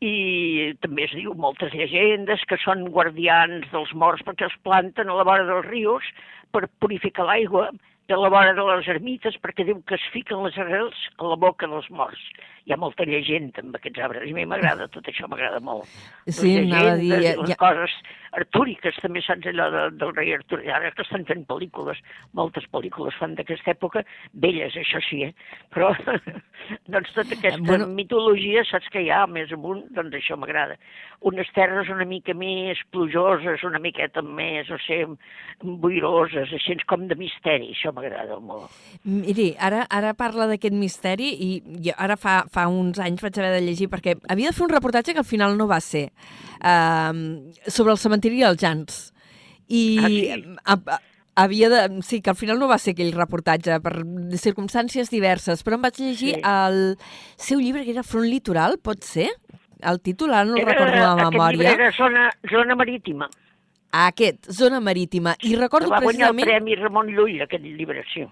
[0.00, 5.16] i també es diu moltes llegendes que són guardians dels morts perquè els planten a
[5.18, 6.06] la vora dels rius
[6.56, 7.68] per purificar l'aigua
[8.10, 11.36] a la vora de les ermites perquè diu que es fiquen les arrels a la
[11.36, 12.20] boca dels morts.
[12.68, 15.88] Hi ha molta llegenda amb aquests arbres i a mi m'agrada, tot això m'agrada molt.
[16.28, 17.94] Sí, les a dir, llegendes, ja- les ja- coses
[18.36, 21.98] artúriques, també saps allò de, del rei Artur, ara que estan fent pel·lícules,
[22.38, 25.32] moltes pel·lícules fan d'aquesta època, velles, això sí, eh?
[25.74, 25.90] però
[26.92, 27.94] doncs tota aquesta Eh, bueno- bueno...
[27.96, 30.76] mitologia, saps que hi ha més amunt, doncs això m'agrada.
[31.26, 35.02] Unes terres una mica més plujoses, una miqueta més, no sé,
[35.64, 38.70] boiroses, així com de misteri, això m'agrada molt.
[39.04, 41.50] Miri, ara, ara parla d'aquest misteri i
[41.84, 44.72] jo ara fa, fa uns anys vaig haver de llegir perquè havia de fer un
[44.74, 46.08] reportatge que al final no va ser
[46.64, 47.12] uh,
[47.68, 48.98] sobre el cementiri dels Jans.
[49.70, 50.56] I Ah, sí?
[50.64, 50.98] a, a,
[51.44, 52.02] havia de...
[52.02, 53.92] Sí, que al final no va ser aquell reportatge per
[54.42, 56.42] circumstàncies diverses, però em vaig llegir Sí.
[56.42, 56.96] el
[57.38, 59.28] seu llibre que era Front Litoral, pot ser?
[59.80, 61.70] El títol ara no el Era- recordo de Aquest llibre memòria.
[61.72, 63.30] era zona, zona marítima.
[63.92, 65.34] Aquest, Zona Marítima.
[65.42, 66.46] I recordo va guanyar el precisament...
[66.48, 68.24] Premi Ramon Llull, aquest llibre, sí.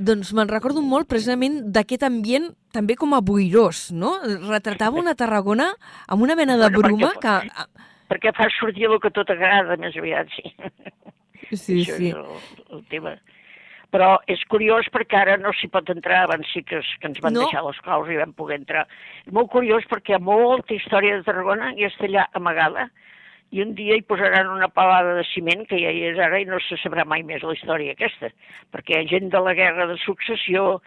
[0.00, 4.14] Doncs me'n recordo molt precisament d'aquest ambient també com a boirós, no?
[4.48, 5.66] Retratava una Tarragona
[6.08, 7.66] amb una mena de Bueno, bruma perquè- que...
[8.10, 10.54] Perquè fa sortir el que tot agrada, més aviat, sí.
[11.50, 12.08] Sí, Això sí.
[12.08, 12.40] és el,
[12.78, 13.12] el tema.
[13.90, 17.18] Però és curiós perquè ara no s'hi pot entrar, abans sí que, es, que ens
[17.22, 17.44] van No.
[17.44, 18.84] deixar les claus i vam poder entrar.
[19.26, 22.88] És molt curiós perquè hi ha molta història de Tarragona i està allà amagada
[23.50, 26.46] i un dia hi posaran una palada de ciment que ja hi és ara i
[26.46, 28.30] no se sabrà mai més la història aquesta,
[28.74, 30.78] perquè hi ha gent de la guerra de successió,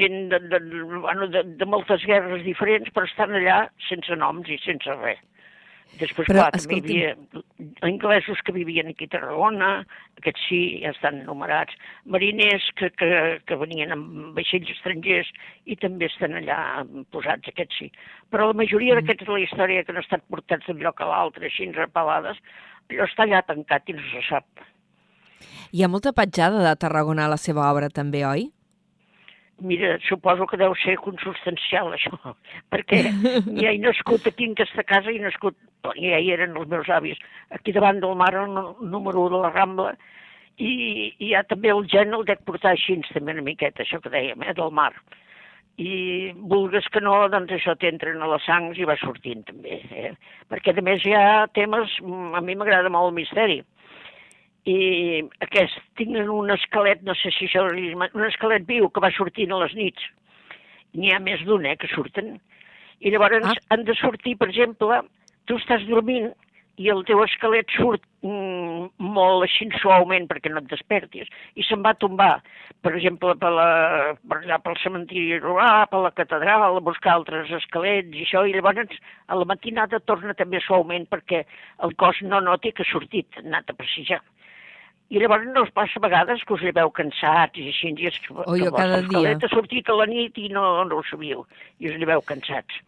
[0.00, 0.62] gent de, de,
[0.98, 5.22] bueno, de, de moltes guerres diferents, però estan allà sense noms i sense res.
[5.98, 7.14] Després, Però, clar, també hi havia
[7.82, 9.70] anglesos que vivien aquí a Tarragona,
[10.20, 11.74] aquests sí, ja estan numerats,
[12.04, 13.08] mariners que, que,
[13.48, 15.30] que venien amb vaixells estrangers
[15.66, 16.58] i també estan allà
[17.10, 17.90] posats, aquests sí.
[18.30, 19.00] Però la majoria Mm.
[19.00, 22.38] d'aquests de la història que han estat portats d'un lloc a l'altre, així repelades,
[22.90, 24.46] allò està allà tancat i no se sap.
[25.72, 28.50] Hi ha molta petjada de Tarragona a la seva obra, també, oi?
[29.60, 32.14] Mira, suposo que deu ser consubstancial, això,
[32.72, 33.00] perquè
[33.58, 35.56] ja he nascut aquí en aquesta casa, he nascut,
[35.98, 37.18] ja hi eren els meus avis,
[37.50, 38.54] aquí davant del mar, el
[38.92, 39.96] número 1 de la Rambla,
[40.58, 40.70] i,
[41.18, 44.46] i ja també el gen el dec portar així, també una miqueta, això que dèiem,
[44.46, 44.92] eh, del mar.
[45.78, 50.12] I vulgues que no, doncs això t'entren a les sangs i va sortint també, eh?
[50.50, 53.60] perquè a més hi ha temes, mm, a mi m'agrada molt el misteri,
[54.68, 59.54] i aquest tenen un esquelet, no sé si això un esquelet viu que va sortint
[59.54, 60.10] a les nits.
[60.98, 62.36] N'hi ha més d'un, eh, que surten.
[63.00, 63.54] I llavors Ah.
[63.70, 65.02] han de sortir, per exemple,
[65.46, 66.32] tu estàs dormint
[66.78, 71.26] i el teu esquelet surt mm, molt així suaument perquè no et despertis
[71.58, 72.42] i se'n va tombar,
[72.82, 73.68] per exemple, per, la,
[74.28, 78.54] per allà pel cementiri romà, per la catedral, a buscar altres esquelets i això, i
[78.54, 78.94] llavors
[79.26, 81.44] a la matinada torna també suaument perquè
[81.82, 84.22] el cos no noti que ha sortit, ha anat a passejar.
[85.08, 88.18] I llavors no us passa a vegades que us lleveu cansats i així, i és
[88.20, 89.32] que, Oh, jo cada dia.
[89.40, 91.46] ha sortit a la nit i no, no ho sabíeu,
[91.80, 92.82] i us lleveu cansats.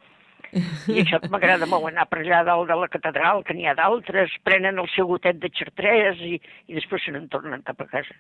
[0.52, 4.35] I això m'agrada molt anar per allà dalt de la catedral, que n'hi ha d'altres,
[4.44, 6.37] prenen el seu gotet de xartrés i,
[6.68, 8.16] i després se n'en tornen cap a casa.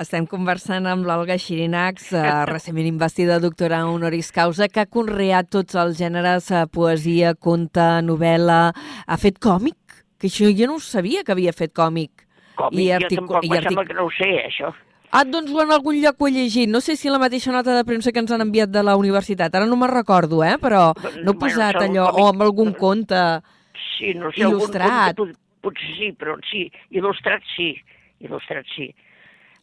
[0.00, 5.76] Estem conversant amb l'Olga Xirinacs, eh, recentment investida doctora honoris causa, que ha conreat tots
[5.78, 8.72] els gèneres, eh, poesia, conte, novel·la...
[9.06, 9.76] Ha fet còmic?
[10.20, 12.26] Que això jo no sabia que havia fet còmic.
[12.60, 14.72] Com, I I, jo tampoc, i artic- sembla que no ho sé, això.
[15.12, 16.68] Ah, doncs en algun lloc ho he llegit.
[16.70, 19.54] No sé si la mateixa nota de premsa que ens han enviat de la universitat.
[19.58, 20.54] Ara no me'n recordo, eh?
[20.62, 23.22] Però no he Bueno, posat el allò, còmic- o amb algun conte...
[23.98, 25.10] Sí, no sé, Il·lustrat.
[25.18, 27.72] Algun, pot, potser sí, però sí, il·lustrat sí,
[28.22, 28.86] il·lustrat sí.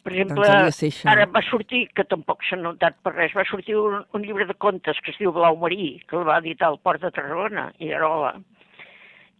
[0.04, 1.08] Per exemple, Doncs ser això.
[1.12, 4.54] ara va sortir, que tampoc s'ha notat per res, va sortir un, un llibre de
[4.56, 7.92] contes que es diu Blau Marí, que el va editar el Port de Tarragona i
[7.92, 8.36] Arola.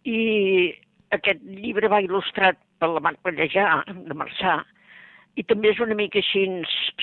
[0.04, 0.74] I
[1.16, 4.58] aquest llibre va il·lustrat per la Marc Pallejà, de Marçà,
[5.38, 6.44] i també és una mica així,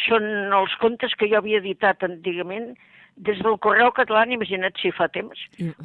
[0.05, 2.73] són els contes que jo havia editat antigament
[3.15, 5.39] des del Correu Català, imagina't si fa temps,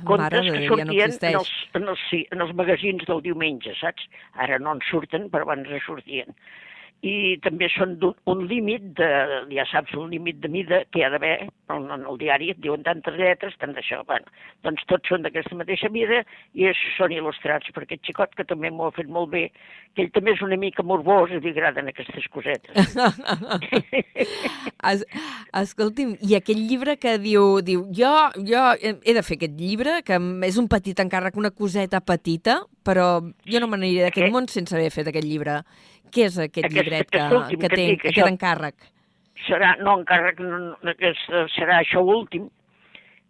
[0.09, 3.23] contes que Déu, ja no sortien en, els, en, els, sí, en els magazins del
[3.23, 4.09] diumenge, saps?
[4.35, 6.35] Ara no en surten, però abans en sortien.
[7.07, 9.07] I també són d'un un límit, de,
[9.55, 12.61] ja saps, un límit de mida que hi ha d'haver, en, en el diari et
[12.61, 14.03] diuen tantes lletres, tant d'això.
[14.09, 14.29] Bueno,
[14.67, 16.21] doncs tots són d'aquesta mateixa mida
[16.53, 19.47] i és, són il·lustrats per aquest xicot que també m'ho ha fet molt bé,
[19.97, 22.77] que ell també és una mica morbós i li agraden aquestes cosetes.
[24.91, 25.03] Es,
[25.61, 28.11] escolti'm, i aquell llibre que diu, diu jo,
[28.49, 30.17] jo he de fer aquest llibre, que
[30.49, 34.49] és un petit encàrrec, una coseta petita, però jo no me n'aniré d'aquest Aquest- món
[34.49, 35.61] sense haver fet aquest llibre.
[36.11, 38.75] Què és aquest, Aquest- llibret que, aquest últim que que té, dic, aquest encàrrec?
[39.47, 42.49] serà, no encàrrec, no, no, que és- serà això últim,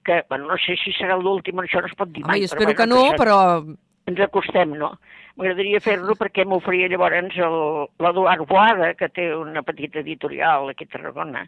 [0.04, 2.40] que, bueno, no sé si serà l'últim, això no es pot dir Home, mai.
[2.40, 4.98] jo espero però, que no, però ens acostem, no?
[5.36, 11.46] M'agradaria fer-lo perquè m'oferia llavors l'Eduard Boada, que té una petita editorial aquí a Tarragona,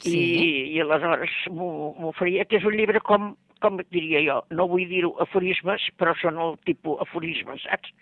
[0.00, 0.16] Sí.
[0.16, 4.66] i, i aleshores m'ho m'ho oferia, que és un llibre com, com diria jo, no
[4.66, 7.92] vull dir-ho aforismes, però són el tipus aforismes, saps?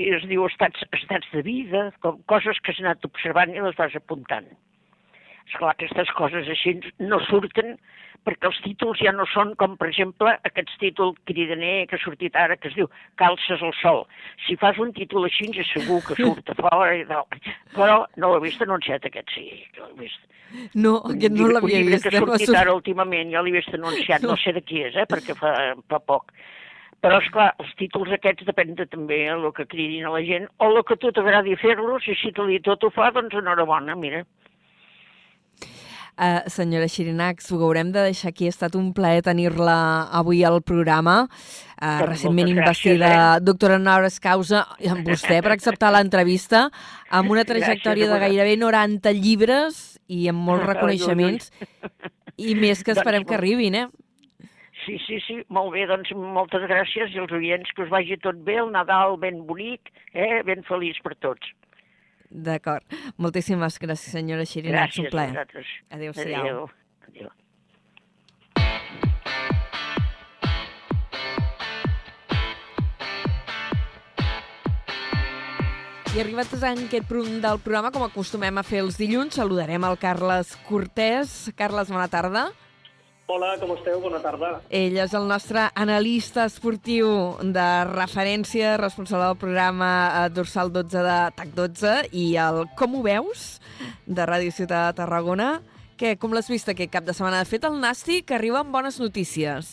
[0.00, 3.76] I es diu estats, estats de vida, com coses que has anat observant i les
[3.76, 4.46] vas apuntant.
[5.50, 7.74] Esclar, aquestes coses així no surten
[8.22, 12.36] perquè els títols ja no són com, per exemple, aquest títol cridaner que ha sortit
[12.38, 12.86] ara, que es diu
[13.18, 14.04] Calces al sol.
[14.46, 17.26] Si fas un títol així, ja segur que surt a fora i tal.
[17.74, 20.22] Però no l'he vist anunciat, aquest sí, no l'he vist.
[20.78, 22.06] no, aquest no l'havia Un llibre vist.
[22.06, 24.94] que ha sortit sor- ara últimament, ja l'he vist anunciat, no sé de qui és,
[24.94, 25.52] eh, perquè fa,
[25.90, 26.30] fa poc.
[27.02, 30.46] Però, és clar, els títols aquests depèn de també el que cridin a la gent,
[30.62, 34.22] o el que a tu t'agradi fer-los, si te tot ho fa, doncs enhorabona, mira.
[36.12, 38.46] Uh, senyora Xirinacs, ho haurem de deixar aquí.
[38.46, 39.76] Ha estat un plaer tenir-la
[40.12, 41.24] avui al programa.
[41.80, 43.40] Uh, recentment gràcies, investida eh?
[43.42, 44.60] doctora Honoris Causa
[44.92, 46.68] amb vostè per acceptar l'entrevista
[47.08, 48.28] amb una Gràcies, trajectòria de bona.
[48.28, 51.50] gairebé 90 llibres i amb molts reconeixements
[52.36, 53.88] i més que Doncs esperem que arribin, eh?
[54.84, 58.40] Sí, sí, sí, molt bé, doncs moltes gràcies i els oients que us vagi tot
[58.46, 61.52] bé, el Nadal ben bonic, eh, ben feliç per tots.
[62.32, 62.82] D'acord.
[63.20, 64.96] Moltíssimes gràcies, senyora Xirinacs.
[64.96, 65.30] Gràcies Un a plaer.
[65.36, 65.66] vosaltres.
[65.90, 66.40] Adéu-siau.
[66.40, 66.68] Adéu.
[67.08, 67.30] Adéu.
[76.12, 79.96] I arribat en aquest punt del programa, com acostumem a fer els dilluns, saludarem el
[79.96, 81.50] Carles Cortés.
[81.56, 82.50] Carles, bona tarda.
[83.32, 83.96] Hola, com esteu?
[84.02, 84.48] Bona tarda.
[84.68, 87.06] Ell és el nostre analista esportiu
[87.40, 93.00] de referència, responsable del programa eh, Dorsal 12 de TAC 12 i el Com ho
[93.06, 93.46] veus?
[94.04, 95.46] de Ràdio Ciutat de Tarragona.
[95.96, 97.40] Què, com l'has vist aquest cap de setmana?
[97.40, 99.72] De fet, el Nàstic arriba amb bones notícies.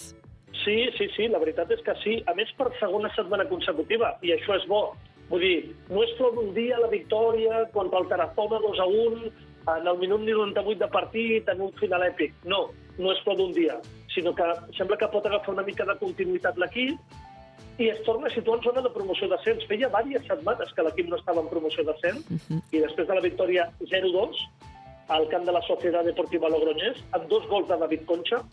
[0.64, 2.16] Sí, sí, sí, la veritat és que sí.
[2.32, 4.94] A més, per segona setmana consecutiva, i això és bo.
[5.30, 5.58] Vull dir,
[5.92, 9.32] no és flor d'un dia la victòria contra el Tarazona 2 a 1,
[9.68, 12.34] en el minut 98 de partit, en un final èpic.
[12.46, 13.80] No, no és flor d'un dia,
[14.14, 16.98] sinó que sembla que pot agafar una mica de continuïtat l'equip
[17.80, 19.64] i es torna a situar en zona de promoció d'ascens.
[19.70, 22.62] Feia diverses setmanes que l'equip no estava en promoció d'ascens uh -huh.
[22.72, 24.36] i després de la victòria 0-2
[25.08, 28.44] al camp de la Societat Deportiva Logroñés, amb dos gols de David Concha,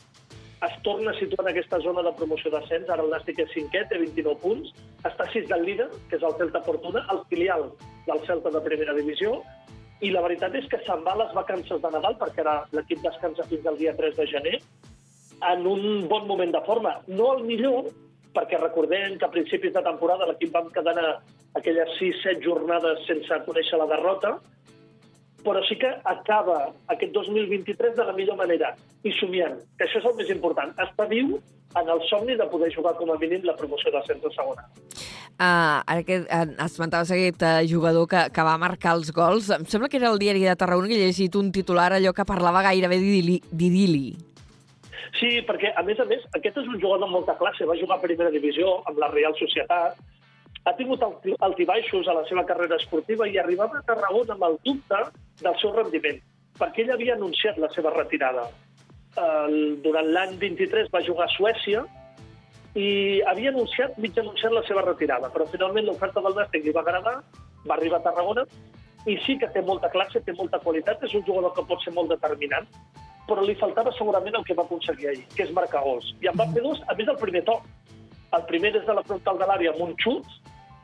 [0.66, 2.88] es torna a situar en aquesta zona de promoció d'ascens.
[2.88, 4.72] Ara el Nàstic és cinquè, té 29 punts.
[5.04, 7.72] Està 6 del líder, que és el Celta Fortuna, el filial
[8.06, 9.42] del Celta de primera divisió,
[10.04, 13.00] i la veritat és que se'n va a les vacances de Nadal, perquè ara l'equip
[13.04, 14.58] descansa fins al dia 3 de gener,
[15.52, 16.98] en un bon moment de forma.
[17.08, 17.88] No el millor,
[18.36, 20.96] perquè recordem que a principis de temporada l'equip vam quedar
[21.56, 24.36] aquelles 6-7 jornades sense conèixer la derrota,
[25.46, 28.72] però sí que acaba aquest 2023 de la millor manera
[29.06, 30.72] i somiant, que això és el més important.
[30.82, 31.36] Està viu
[31.76, 34.66] en el somni de poder jugar com a mínim la promoció de centre segona.
[35.36, 39.66] Uh, ara que uh, esmentaves aquest uh, jugador que, que va marcar els gols, em
[39.68, 42.64] sembla que era el diari de Tarragona que he llegit un titular allò que parlava
[42.66, 44.06] gairebé d'idili.
[45.20, 47.68] Sí, perquè, a més a més, aquest és un jugador amb molta classe.
[47.68, 50.00] Va jugar a primera divisió amb la Real Societat,
[50.66, 51.02] ha tingut
[51.46, 55.02] altibaixos a la seva carrera esportiva i arribava a Tarragona amb el dubte
[55.42, 56.18] del seu rendiment,
[56.58, 58.48] perquè ell havia anunciat la seva retirada.
[59.22, 61.84] El, durant l'any 23 va jugar a Suècia
[62.76, 62.88] i
[63.30, 67.20] havia anunciat, mig anunciat la seva retirada, però finalment l'oferta del Nàstic li va agradar,
[67.62, 68.44] va arribar a Tarragona
[69.06, 71.94] i sí que té molta classe, té molta qualitat, és un jugador que pot ser
[71.94, 72.66] molt determinant,
[73.30, 76.10] però li faltava segurament el que va aconseguir ahir, que és marcar gols.
[76.22, 77.62] I en va fer dos, a més del primer toc.
[78.34, 80.26] El primer des de la frontal de l'àrea amb un xut,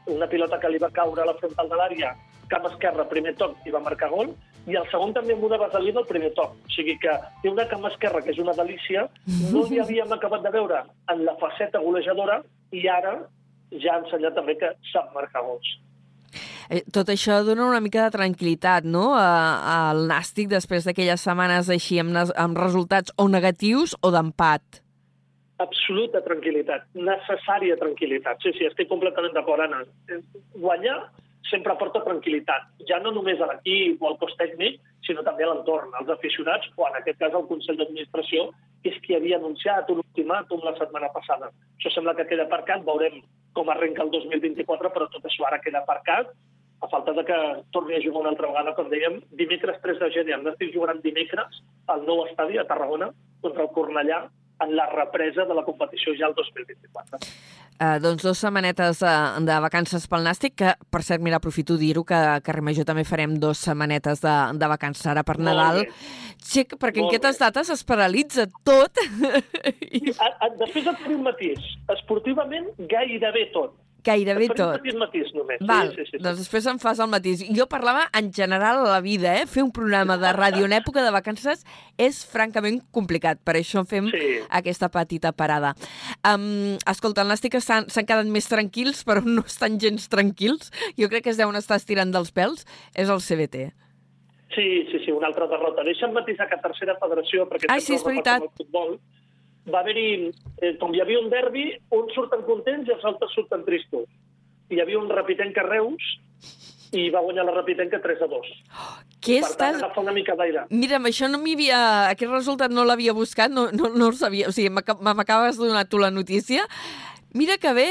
[0.06, 2.14] una pilota que li va caure a la frontal de l'àrea,
[2.50, 4.32] camp esquerre, primer toc, i va marcar gol,
[4.70, 6.54] i el segon també amb una vaselina al primer toc.
[6.54, 9.06] O sigui que té una cama esquerra que és una delícia,
[9.52, 13.16] no li havíem acabat de veure en la faceta golejadora, i ara
[13.72, 15.78] ja ha ensenyat també que sap marcar gols.
[16.72, 21.98] Eh, tot això dona una mica de tranquil·litat, no?, al Nàstic després d'aquelles setmanes així
[22.00, 24.81] amb, amb resultats o negatius o d'empat
[25.64, 28.40] absoluta tranquil·litat, necessària tranquil·litat.
[28.44, 29.82] Sí, sí, estic completament d'acord, Anna.
[30.54, 30.98] Guanyar
[31.50, 35.50] sempre porta tranquil·litat, ja no només a l'equip o al cos tècnic, sinó també a
[35.50, 38.50] l'entorn, als aficionats, o en aquest cas al Consell d'Administració,
[38.82, 41.50] que és qui havia anunciat un ultimàtum la setmana passada.
[41.78, 43.20] Això sembla que queda aparcat, veurem
[43.56, 46.30] com arrenca el 2024, però tot això ara queda aparcat,
[46.82, 47.38] a falta de que
[47.70, 51.02] torni a jugar una altra vegada, com dèiem, dimecres 3 de gener, el Nàstic jugaran
[51.04, 51.60] dimecres
[51.94, 54.24] al nou estadi a Tarragona contra el Cornellà,
[54.60, 57.18] en la represa de la competició ja el 2024.
[57.82, 62.04] Uh, doncs dos setmanetes uh, de vacances pel Nàstic, que, per cert, mira, aprofito dir-ho,
[62.06, 65.82] que a Carrer Major també farem dos setmanetes de, de vacances ara per Nadal.
[66.38, 67.48] Xic, perquè Molt en aquestes bé.
[67.48, 69.02] dates es paralitza tot.
[69.98, 70.14] I...
[70.14, 71.72] A, a, després et faré un matís.
[71.96, 73.74] Esportivament, gairebé tot.
[74.04, 74.82] Gairebé tot.
[74.82, 75.60] Un matís només.
[75.66, 77.44] Val, sí, sí, sí, doncs després em fas el matís.
[77.54, 79.46] Jo parlava en general a la vida, eh?
[79.46, 81.62] Fer un programa de ràdio en època de vacances
[82.02, 83.38] és francament complicat.
[83.46, 84.32] Per això fem sí.
[84.50, 85.74] aquesta petita parada.
[86.26, 90.74] Um, escolta, el Nàstic s'han quedat més tranquils, però no estan gens tranquils.
[90.98, 92.66] Jo crec que es deuen estar estirant dels pèls.
[92.98, 93.70] És el CBT.
[94.54, 95.84] Sí, sí, sí, una altra derrota.
[95.86, 98.42] Deixa'm matisar que tercera federació, perquè Ai, sí, és veritat.
[98.44, 98.98] el futbol,
[99.70, 103.64] va haver-hi, eh, com hi havia un derbi, uns surten contents i els altres surten
[103.66, 104.08] tristos.
[104.72, 106.02] Hi havia un repitenc a Reus
[106.92, 108.48] i va guanyar la repitenca 3 a 2.
[108.76, 109.78] Oh, què per estàs...
[109.80, 110.66] tant, una mica d'aire.
[110.70, 111.78] Mira, amb això no m'hi havia...
[112.10, 114.50] Aquest resultat no l'havia buscat, no, no, no el sabia.
[114.50, 116.66] O sigui, m'acabes de donar tu la notícia.
[117.32, 117.88] Mira que bé,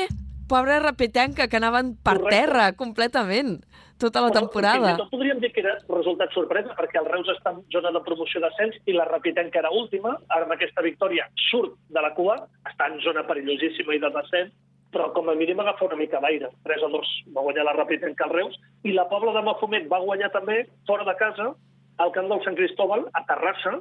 [0.51, 2.35] pobra repitenca, que anaven per Correcte.
[2.37, 3.61] terra completament
[4.01, 4.95] tota la temporada.
[4.95, 8.01] Però, tot podríem dir que era resultat sorpresa, perquè el Reus està en zona de
[8.07, 10.17] promoció d'ascens i la Repitenca era última.
[10.29, 14.53] Ara amb aquesta victòria surt de la cua, està en zona perillosíssima i de descens,
[14.91, 16.51] però com a mínim agafa una mica d'aire.
[16.67, 20.03] 3 a 2 va guanyar la Repitenca al Reus i la Pobla de Mafumet va
[20.03, 21.53] guanyar també fora de casa
[22.01, 23.77] al camp del Sant Cristóbal, a Terrassa,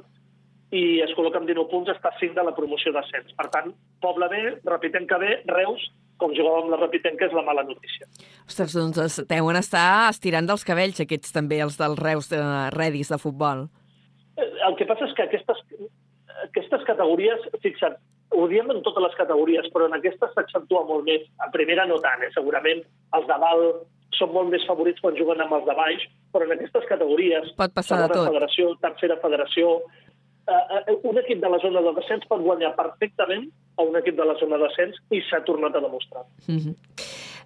[0.71, 3.33] i es col·loca amb 19 punts, està a 5 de la promoció d'ascens.
[3.35, 5.83] Per tant, Pobla B, Repitenca B, Reus,
[6.21, 8.07] com jugàvem la Repitenca, és la mala notícia.
[8.45, 12.41] Ostres, doncs deuen estar estirant dels cabells aquests també, els dels Reus de
[12.77, 13.65] Redis de futbol.
[14.37, 15.65] Eh, el que passa és que aquestes,
[16.47, 17.97] aquestes categories, fixa't,
[18.31, 21.25] ho diem en totes les categories, però en aquestes s'accentua molt més.
[21.43, 22.31] A primera no tant, eh?
[22.35, 22.79] segurament
[23.17, 23.81] els de dalt
[24.17, 27.73] són molt més favorits quan juguen amb els de baix, però en aquestes categories, Pot
[27.75, 28.27] passar de tot.
[28.29, 29.81] federació, tercera federació,
[30.47, 34.25] eh, un equip de la zona de descens pot guanyar perfectament a un equip de
[34.25, 36.23] la zona de descens i s'ha tornat a demostrar.
[36.47, 36.75] Mm -hmm.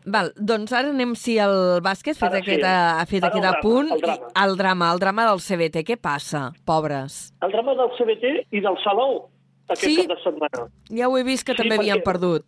[0.07, 2.51] Val, doncs ara anem si el bàsquet fet Ara sí.
[2.51, 3.91] aquest, ha fet Ara aquest drama, apunt.
[3.91, 4.27] el drama.
[4.45, 5.83] El drama, el drama del CBT.
[5.83, 7.33] Què passa, pobres?
[7.41, 9.29] El drama del CBT i del Salou
[9.67, 9.95] aquest Sí?
[10.07, 10.69] cap de setmana.
[10.89, 12.45] Ja ho he vist que Sí, també havien perquè- perdut.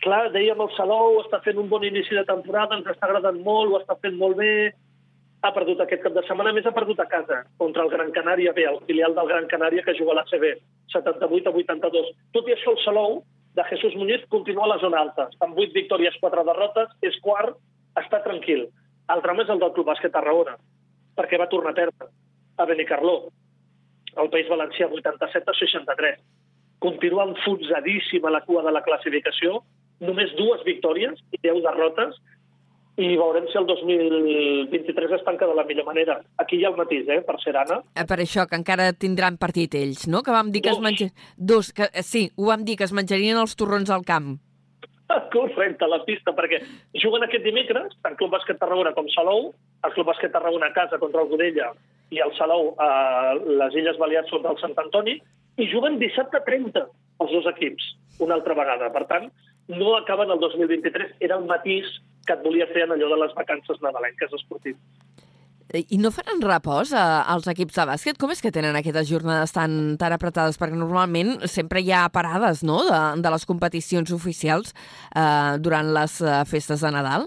[0.00, 3.72] Clar, dèiem el Salou està fent un bon inici de temporada, ens està agradant molt,
[3.72, 4.74] ho està fent molt bé,
[5.44, 8.54] ha perdut aquest cap de setmana, més ha perdut a casa contra el Gran Canària
[8.56, 10.46] B, el filial del Gran Canària que juga a l'ACB,
[10.94, 12.12] 78 a 82.
[12.32, 13.18] Tot i això, el Salou
[13.54, 15.28] de Jesús Muñiz continua a la zona alta.
[15.44, 17.58] Amb 8 victòries, 4 derrotes, és quart,
[18.00, 18.66] està tranquil.
[19.12, 20.56] El drama és el del Club Bàsquet Tarragona,
[21.18, 22.08] perquè va tornar a perdre
[22.56, 23.18] a Benicarló,
[24.16, 26.22] el País Valencià 87 a 63.
[26.80, 29.60] Continua enfotsadíssim a la cua de la classificació,
[30.00, 32.16] només dues victòries i 10 derrotes,
[32.96, 36.20] i veurem si el 2023 es tanca de la millor manera.
[36.38, 37.80] Aquí hi ha el matís, eh, per ser Anna.
[37.94, 40.22] Eh, Per això, que encara tindran partit ells, no?
[40.22, 40.84] Que vam dir que es Dos.
[40.84, 41.10] menja...
[41.36, 41.72] Dos.
[41.72, 44.38] Que, eh, sí, ho vam dir, que es menjarien els torrons al camp.
[45.32, 46.62] Correcte, a la pista, perquè
[47.02, 49.52] juguen aquest dimecres, tant Club Bàsquet Tarragona com Salou,
[49.84, 51.72] el Club Bàsquet Tarragona a casa contra el Godella
[52.10, 55.18] i el Salou a les Illes Balears contra el Sant Antoni,
[55.58, 56.86] i juguen dissabte 30
[57.22, 57.84] els dos equips,
[58.20, 58.90] una altra vegada.
[58.94, 59.28] Per tant,
[59.68, 61.88] no acaben el 2023, era el matís
[62.26, 64.80] que et volia fer en allò de les vacances nadalenques esportives.
[65.74, 67.04] Eh, I no faran repòs eh,
[67.34, 68.18] als equips de bàsquet?
[68.20, 70.58] Com és que tenen aquestes jornades tan, tan apretades?
[70.60, 72.82] Perquè normalment sempre hi ha parades no?
[72.88, 77.26] de, de les competicions oficials eh, durant les eh, festes de Nadal.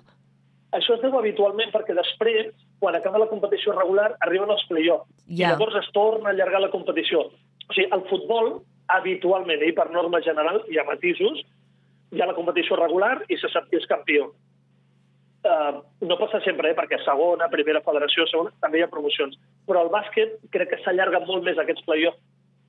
[0.77, 5.09] Això es deu habitualment perquè després, quan acaba la competició regular, arriben els play-offs.
[5.27, 5.49] Ja.
[5.49, 7.27] I llavors es torna a allargar la competició.
[7.67, 8.51] O sigui, el futbol,
[8.95, 11.41] habitualment, i per norma general, hi ha matisos,
[12.11, 14.31] hi ha la competició regular i se sap qui és campió.
[15.47, 19.37] Uh, no passa sempre, eh, perquè segona, primera federació, segona, també hi ha promocions.
[19.67, 22.19] Però el bàsquet crec que s'allarga molt més aquests play-offs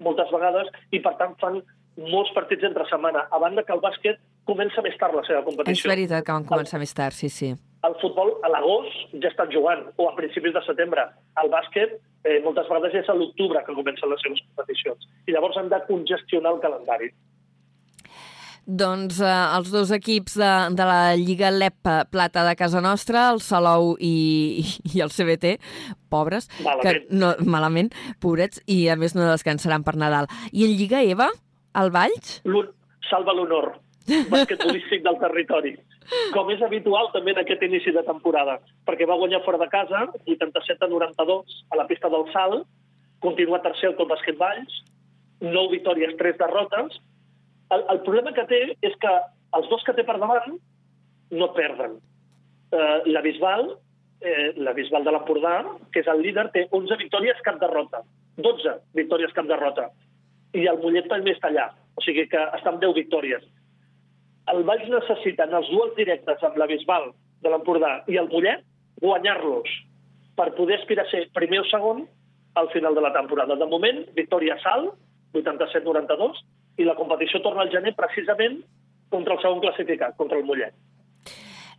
[0.05, 1.61] moltes vegades i, per tant, fan
[1.99, 5.49] molts partits entre setmana, a banda que el bàsquet comença més tard la seva És
[5.49, 5.91] competició.
[5.91, 7.51] veritat que van començar més tard, sí, sí.
[7.86, 11.05] El futbol a l'agost ja estan jugant, o a principis de setembre.
[11.43, 15.09] El bàsquet eh, moltes vegades ja és a l'octubre que comencen les seves competicions.
[15.26, 17.11] I llavors han de congestionar el calendari.
[18.69, 23.41] Doncs eh, els dos equips de, de la Lliga LEP Plata de casa nostra, el
[23.41, 24.61] Salou i,
[24.93, 25.57] i el CBT,
[26.12, 26.85] pobres, Malament.
[26.85, 27.91] que no, malament,
[28.21, 30.29] pobrets, i a més no descansaran per Nadal.
[30.53, 31.33] I en Lliga EVA,
[31.81, 32.41] el Valls?
[33.09, 35.75] Salva l'honor basquetbolístic del territori.
[36.33, 38.59] Com és habitual també en aquest inici de temporada,
[38.89, 42.64] perquè va guanyar fora de casa, 87 a 92, a la pista del Salt,
[43.21, 44.81] continua tercer al Club Bàsquet Valls,
[45.45, 46.99] 9 victòries, 3 derrotes.
[47.75, 49.12] El, el problema que té és que
[49.59, 50.57] els dos que té per davant
[51.41, 51.99] no perden.
[52.73, 53.69] Eh, la Bisbal,
[54.21, 55.57] eh, la Bisbal de l'Empordà,
[55.93, 58.03] que és el líder, té 11 victòries, cap derrota.
[58.39, 59.89] 12 victòries, cap derrota.
[60.57, 63.45] I el Mollet també està allà, o sigui que està amb 10 victòries.
[64.49, 67.11] El Valls necessita en els duels directes amb la Bisbal
[67.45, 68.64] de l'Empordà i el Mollet
[69.03, 69.69] guanyar-los
[70.39, 72.07] per poder aspirar a ser primer o segon
[72.59, 73.57] al final de la temporada.
[73.57, 74.95] De moment, victòria a Salt,
[75.35, 76.41] 87-92,
[76.79, 78.61] i la competició torna al gener precisament
[79.11, 80.74] contra el segon classificat, contra el Mollet.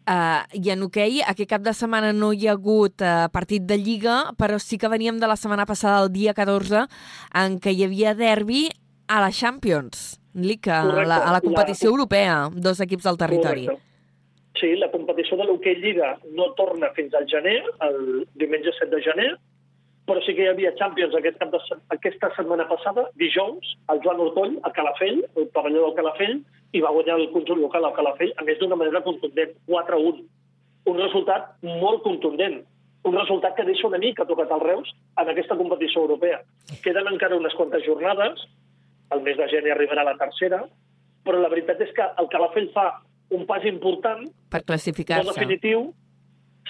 [0.10, 3.78] Uh, I en hoquei, aquest cap de setmana no hi ha hagut uh, partit de
[3.78, 6.88] Lliga, però sí que veníem de la setmana passada, el dia 14,
[7.44, 8.64] en què hi havia derbi
[9.08, 11.10] a la Champions League, a Correcte.
[11.12, 13.68] la, a la competició La- europea, dos equips del territori.
[13.68, 13.86] Correcte.
[14.60, 19.02] Sí, la competició de l'hoquei Lliga no torna fins al gener, el diumenge 7 de
[19.06, 19.30] gener,
[20.10, 21.60] però sí que hi havia Champions aquest cap de,
[21.94, 26.40] aquesta setmana passada, dijous, el Joan Ortoll, a Calafell, el pavelló del Calafell,
[26.74, 30.26] i va guanyar el conjunt local al Calafell, a més d'una manera contundent, 4-1.
[30.90, 31.54] Un resultat
[31.84, 32.60] molt contundent,
[33.06, 34.90] un resultat que deixa una mica tocat al Reus
[35.22, 36.42] en aquesta competició europea.
[36.84, 38.42] Queden encara unes quantes jornades,
[39.14, 40.64] el mes de gener arribarà la tercera,
[41.24, 42.90] però la veritat és que el Calafell fa
[43.38, 45.32] un pas important, Per no classificar-se.
[45.32, 45.92] definitiu.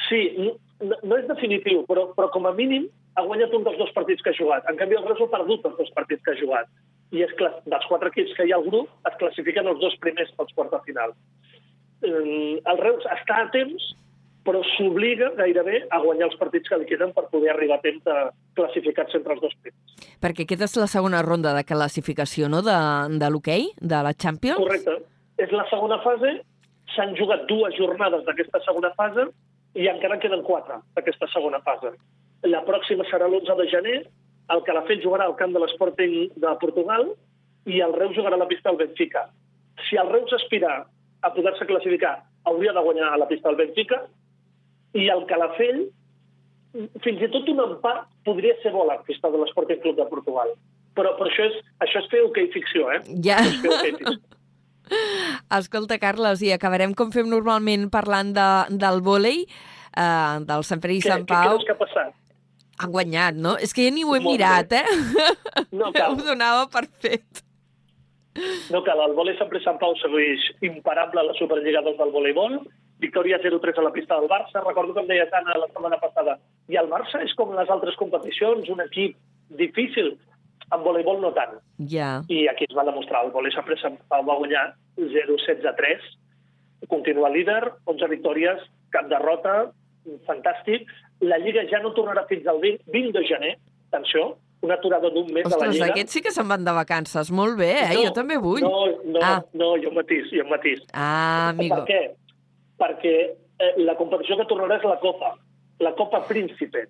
[0.09, 2.87] Sí, no, no és definitiu, però, però com a mínim
[3.19, 4.67] ha guanyat un dels dos partits que ha jugat.
[4.71, 6.71] En canvi, el Reus ha perdut els dos partits que ha jugat.
[7.15, 9.95] I és clar, dels quatre equips que hi ha al grup, es classifiquen els dos
[10.03, 11.15] primers pels quarts de final.
[12.05, 13.89] Eh, El Reus està a temps,
[14.45, 18.05] però s'obliga gairebé a guanyar els partits que li queden per poder arribar a temps
[18.05, 18.15] de
[18.57, 20.07] classificar-se entre els dos primers.
[20.23, 22.77] Perquè aquesta és la segona ronda de classificació, no?, de,
[23.19, 24.61] de l'hoquei, de la Champions.
[24.61, 24.95] Correcte.
[25.39, 26.37] És la segona fase,
[26.95, 29.27] s'han jugat dues jornades d'aquesta segona fase
[29.77, 31.93] i encara en queden quatre d'aquesta segona fase.
[32.47, 33.97] La pròxima serà l'11 de gener,
[34.53, 37.11] el Calafell jugarà al camp de l'Sporting de Portugal
[37.69, 39.27] i el Reus jugarà a la pista del Benfica.
[39.87, 40.71] Si el Reus aspira
[41.21, 42.15] a poder-se classificar,
[42.47, 44.01] hauria de guanyar a la pista del Benfica
[44.97, 45.83] i el Calafell,
[47.03, 50.07] fins i tot un empat podria ser bo a la pista de l'Sporting Club de
[50.09, 50.53] Portugal.
[50.97, 53.01] Però, però això, és, això és fer hoquei ficció, eh?
[53.25, 53.37] Ja.
[53.43, 54.15] Ficció.
[55.59, 58.47] Escolta, Carles, i acabarem com fem normalment parlant de,
[58.81, 61.53] del vòlei, eh, del Sant Pere i Què, Sant què Pau.
[61.53, 62.15] creus que ha passat?
[62.79, 63.57] Han guanyat, no?
[63.59, 64.79] És que ja ni ho he Molt mirat, bé.
[64.79, 65.65] eh?
[65.75, 66.13] No cal.
[66.15, 67.43] Ho donava per fet.
[68.71, 72.59] No cal, el vòlei sempre Sant Pau segueix imparable a la Superliga 2 del voleibol,
[73.03, 76.37] victòria 0-3 a la pista del Barça, recordo que em deia Anna la setmana passada,
[76.71, 79.17] i el Barça és com les altres competicions, un equip
[79.59, 80.13] difícil,
[80.71, 81.57] en voleibol no tant.
[81.91, 82.21] Ja.
[82.31, 84.69] I aquí es va demostrar, el vòlei sempre Sant Pau va guanyar
[84.99, 86.07] 0-16-3,
[86.87, 88.61] continua líder, 11 victòries,
[88.93, 89.71] cap derrota,
[90.27, 90.87] fantàstic.
[91.21, 93.57] La Lliga ja no tornarà fins al 20, 20 de gener,
[93.91, 95.85] atenció, una aturada d'un mes de la Ostres, Lliga.
[95.93, 97.31] aquests sí que se'n van de vacances.
[97.31, 97.97] Molt bé, eh?
[98.03, 98.61] jo també vull.
[98.61, 99.43] No, no, Ah.
[99.53, 100.81] no, jo matís, jo matís.
[100.93, 101.75] Ah, amigo.
[101.75, 102.15] Per què?
[102.79, 103.15] Perquè
[103.59, 105.35] eh, la competició que tornarà és la Copa,
[105.79, 106.87] la Copa Príncipe.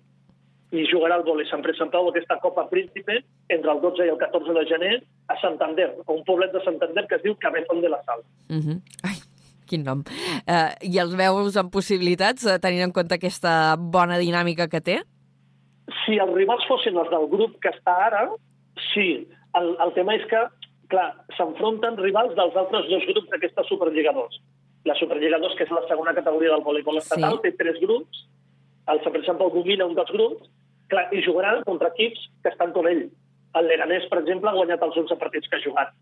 [0.70, 4.18] I jugarà el vòlei Sant Sant Pau aquesta Copa Príncipe entre el 12 i el
[4.18, 7.88] 14 de gener a Santander, a un poblet de Santander que es diu Cabezón de
[7.88, 8.20] la Sal.
[8.48, 8.80] Uh -huh.
[9.02, 9.16] Ai,
[9.70, 10.02] quin nom.
[10.44, 15.00] Uh, I els veus amb possibilitats, uh, tenint en compte aquesta bona dinàmica que té?
[16.04, 18.24] Si els rivals fossin els del grup que està ara,
[18.92, 19.26] sí.
[19.58, 20.40] El, el tema és que,
[20.92, 24.40] clar, s'enfronten rivals dels altres dos grups d'aquesta Superliga 2.
[24.88, 27.42] La Superliga 2, que és la segona categoria del voleibol estatal, Sí.
[27.48, 28.26] té tres grups.
[28.90, 30.48] El Sant Pau domina un dels grups.
[30.90, 33.04] Clar, i jugarà contra equips que estan com ell.
[33.58, 35.92] El Leganés, per exemple, ha guanyat els 11 partits que ha jugat.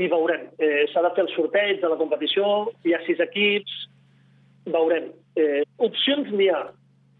[0.00, 0.48] I veurem.
[0.58, 3.72] Eh, S'ha de fer el sorteig de la competició, hi ha sis equips,
[4.72, 5.10] veurem.
[5.36, 6.62] Eh, opcions n'hi ha,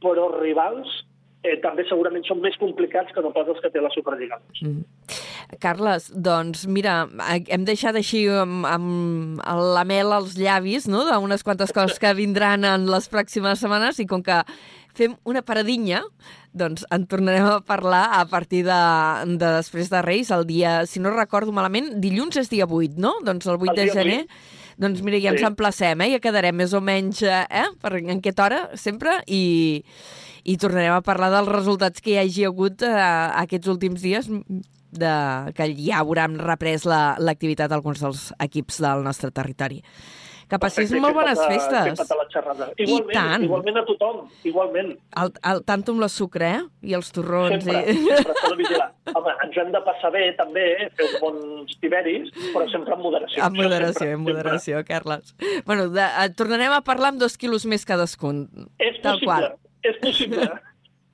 [0.03, 1.03] però rivals
[1.43, 4.39] eh, també segurament són més complicats que no pas els que té la Superliga.
[4.63, 4.85] Mm.
[5.61, 9.43] Carles, doncs mira, hem deixat així amb, amb
[9.77, 14.09] la mel als llavis, no?, d'unes quantes coses que vindran en les pròximes setmanes i
[14.09, 14.39] com que
[14.97, 16.03] fem una paradinha,
[16.53, 18.81] doncs en tornarem a parlar a partir de,
[19.41, 23.15] de després de Reis, el dia, si no recordo malament, dilluns és dia 8, no?
[23.25, 24.19] Doncs el 8 El de gener.
[24.81, 25.47] Doncs mira, ja ens Sí.
[25.47, 26.11] emplacem, eh?
[26.15, 27.45] Ja quedarem més o menys, eh?
[27.51, 27.67] eh?
[27.81, 29.85] Per en aquesta hora, sempre, i,
[30.45, 32.93] i tornarem a parlar dels resultats que hi hagi hagut eh,
[33.45, 34.29] aquests últims dies
[34.93, 35.13] de,
[35.57, 39.81] que ja hauran reprès la- l'activitat la, d'alguns dels equips del nostre territori.
[40.53, 42.01] Que Perfecte, molt bones que festes.
[42.29, 42.67] xerrada.
[42.77, 43.45] I Igualment, tant.
[43.47, 44.91] igualment a tothom, igualment.
[45.23, 46.91] El, el, tanto amb la sucre, eh?
[46.91, 47.65] I els torrons.
[47.65, 47.95] Sempre, I...
[48.19, 48.89] sempre s'ha de vigilar.
[49.15, 53.07] Home, ens hem de passar bé, també, eh, fer uns bons tiberis, però sempre amb
[53.07, 53.41] moderació.
[53.47, 55.33] Amb moderació, sempre, amb moderació, Carles.
[55.65, 58.45] Bueno, de, eh, tornarem a parlar amb dos quilos més cadascun.
[58.53, 58.77] Sempre.
[58.91, 59.49] És Tal possible, qual.
[59.89, 60.51] és possible.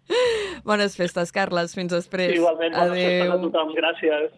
[0.66, 1.78] Bones festes, Carles.
[1.78, 2.34] Fins després.
[2.34, 3.74] Igualment, bones festes a tothom.
[3.78, 4.30] Gràcies.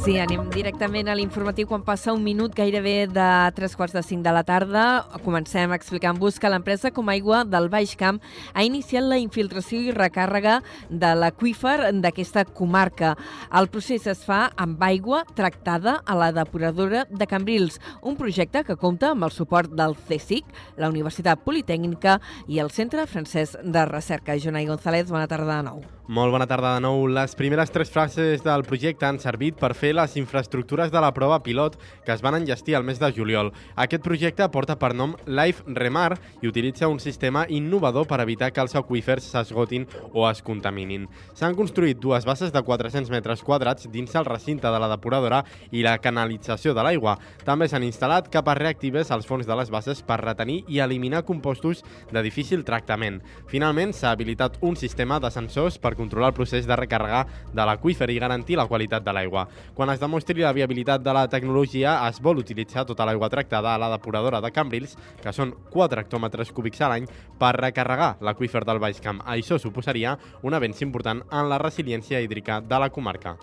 [0.00, 4.24] Sí, anem directament a l'informatiu quan passa un minut gairebé de tres quarts de cinc
[4.24, 4.84] de la tarda.
[5.26, 8.16] Comencem explicant-vos que l'empresa Com Aigua del Baix Camp
[8.54, 13.12] ha iniciat la infiltració i recàrrega de l'aqüífer d'aquesta comarca.
[13.52, 18.80] El procés es fa amb aigua tractada a la depuradora de Cambrils, un projecte que
[18.80, 20.48] compta amb el suport del CSIC,
[20.80, 24.40] la Universitat Politècnica i el Centre Francès de Recerca.
[24.40, 25.99] Jonai González, bona tarda de nou.
[26.10, 27.04] Molt bona tarda de nou.
[27.06, 31.36] Les primeres tres frases del projecte han servit per fer les infraestructures de la prova
[31.44, 33.52] pilot que es van enllestir al mes de juliol.
[33.78, 38.58] Aquest projecte porta per nom Life Remar i utilitza un sistema innovador per evitar que
[38.58, 41.04] els aqüífers s'esgotin o es contaminin.
[41.38, 45.86] S'han construït dues bases de 400 metres quadrats dins el recinte de la depuradora i
[45.86, 47.14] la canalització de l'aigua.
[47.46, 51.86] També s'han instal·lat capes reactives als fons de les bases per retenir i eliminar compostos
[52.10, 53.22] de difícil tractament.
[53.46, 58.08] Finalment, s'ha habilitat un sistema de sensors per controlar el procés de recarregar de l'aqüífer
[58.10, 59.46] i garantir la qualitat de l'aigua.
[59.76, 63.78] Quan es demostri la viabilitat de la tecnologia, es vol utilitzar tota l'aigua tractada a
[63.78, 67.06] la depuradora de Cambrils, que són 4 hectòmetres cúbics a l'any,
[67.38, 69.22] per recarregar l'aqüífer del Baix Camp.
[69.28, 73.36] Això suposaria un avenç important en la resiliència hídrica de la comarca.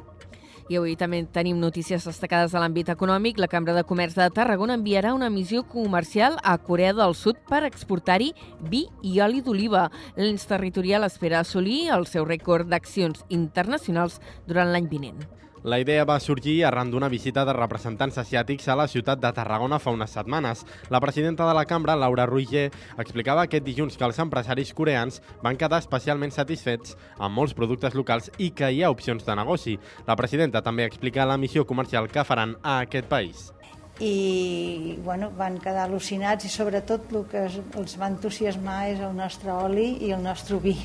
[0.67, 3.37] I avui també tenim notícies destacades de l'àmbit econòmic.
[3.39, 7.63] La Cambra de Comerç de Tarragona enviarà una missió comercial a Corea del Sud per
[7.63, 8.33] exportar-hi
[8.67, 9.87] vi i oli d'oliva.
[10.19, 15.23] L'ens territorial espera assolir el seu rècord d'accions internacionals durant l'any vinent.
[15.63, 19.79] La idea va sorgir arran d'una visita de representants asiàtics a la ciutat de Tarragona
[19.81, 20.63] fa unes setmanes.
[20.93, 25.57] La presidenta de la cambra, Laura Ruiger, explicava aquest dilluns que els empresaris coreans van
[25.57, 29.77] quedar especialment satisfets amb molts productes locals i que hi ha opcions de negoci.
[30.05, 33.51] La presidenta també explica la missió comercial que faran a aquest país.
[33.99, 39.51] i bueno, van quedar al·lucinats i sobretot el que els va entusiasmar és el nostre
[39.51, 40.75] oli i el nostre vi.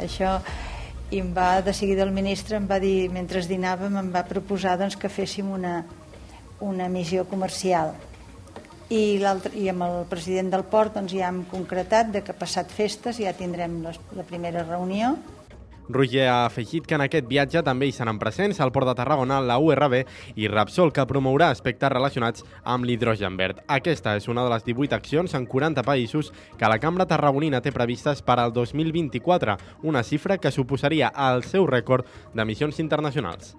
[0.00, 0.38] Això
[1.10, 4.76] i em va, de seguida el ministre em va dir, mentre dinàvem, em va proposar
[4.80, 5.80] doncs, que féssim una,
[6.60, 7.94] una missió comercial.
[8.88, 13.20] I, i amb el president del port doncs, ja hem concretat de que passat festes
[13.20, 15.16] ja tindrem les, la primera reunió
[15.88, 19.40] Roger ha afegit que en aquest viatge també hi seran presents al Port de Tarragona,
[19.40, 20.02] la URB
[20.36, 23.62] i Rapsol, que promourà aspectes relacionats amb l'hidrogen verd.
[23.66, 27.72] Aquesta és una de les 18 accions en 40 països que la Cambra Tarragonina té
[27.72, 33.56] previstes per al 2024, una xifra que suposaria el seu rècord d'emissions internacionals.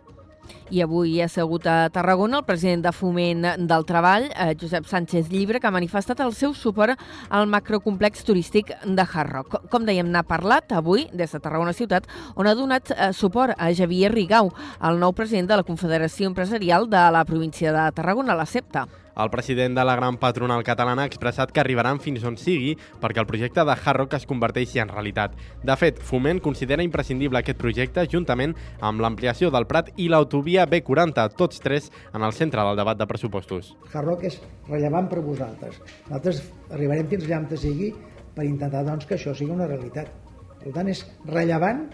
[0.70, 5.32] I avui ha assegut a Tarragona el president de Foment del Treball, eh, Josep Sánchez
[5.32, 6.94] Llibre, que ha manifestat el seu suport
[7.30, 9.58] al macrocomplex turístic de Hard Rock.
[9.74, 12.06] Com dèiem, n'ha parlat avui des de Tarragona Ciutat,
[12.36, 16.86] on ha donat eh, suport a Javier Rigau, el nou president de la Confederació Empresarial
[16.90, 18.86] de la província de Tarragona, la CEPTA.
[19.20, 23.20] El president de la gran patronal catalana ha expressat que arribaran fins on sigui perquè
[23.20, 25.34] el projecte de Hard Rock es converteixi en realitat.
[25.64, 31.28] De fet, Foment considera imprescindible aquest projecte juntament amb l'ampliació del Prat i l'autovia B40,
[31.38, 33.74] tots tres en el centre del debat de pressupostos.
[33.93, 35.80] Hard Rock és rellevant per vosaltres.
[36.07, 37.93] Nosaltres arribarem fins allà on sigui
[38.36, 40.12] per intentar doncs, que això sigui una realitat.
[40.60, 41.86] Per tant, és rellevant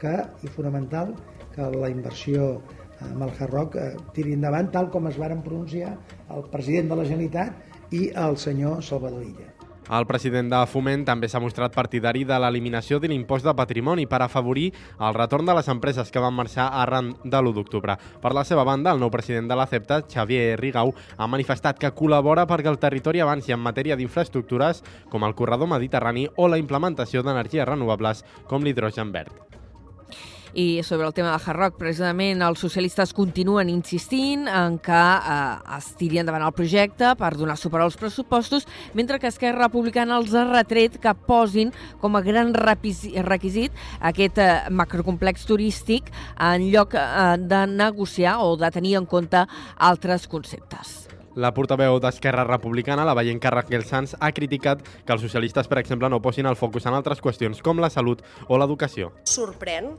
[0.00, 1.14] que, i fonamental
[1.54, 2.52] que la inversió
[3.00, 5.94] amb el Hard Rock eh, tiri endavant tal com es varen pronunciar
[6.36, 9.59] el president de la Generalitat i el senyor Salvador Illa.
[9.90, 14.20] El president de Foment també s'ha mostrat partidari de l'eliminació de l'impost de patrimoni per
[14.22, 14.68] afavorir
[15.02, 17.98] el retorn de les empreses que van marxar arran de l'1 d'octubre.
[18.22, 21.90] Per la seva banda, el nou president de la CEPTA, Xavier Rigau, ha manifestat que
[21.90, 27.26] col·labora perquè el territori avanci en matèria d'infraestructures com el corredor mediterrani o la implementació
[27.26, 29.59] d'energies renovables com l'hidrogen verd.
[30.54, 35.76] I sobre el tema del Hard Rock, precisament els socialistes continuen insistint en que eh,
[35.76, 40.34] es tiri endavant el projecte per donar suport als pressupostos, mentre que Esquerra Republicana els
[40.34, 41.70] ha retret que posin
[42.00, 48.70] com a gran requisit aquest eh, macrocomplex turístic en lloc eh, de negociar o de
[48.74, 49.46] tenir en compte
[49.78, 51.10] altres conceptes.
[51.38, 56.10] La portaveu d'Esquerra Republicana, la veient Raquel Sanz, ha criticat que els socialistes, per exemple,
[56.10, 59.12] no posin el focus en altres qüestions com la salut o l'educació.
[59.30, 59.94] Sorprèn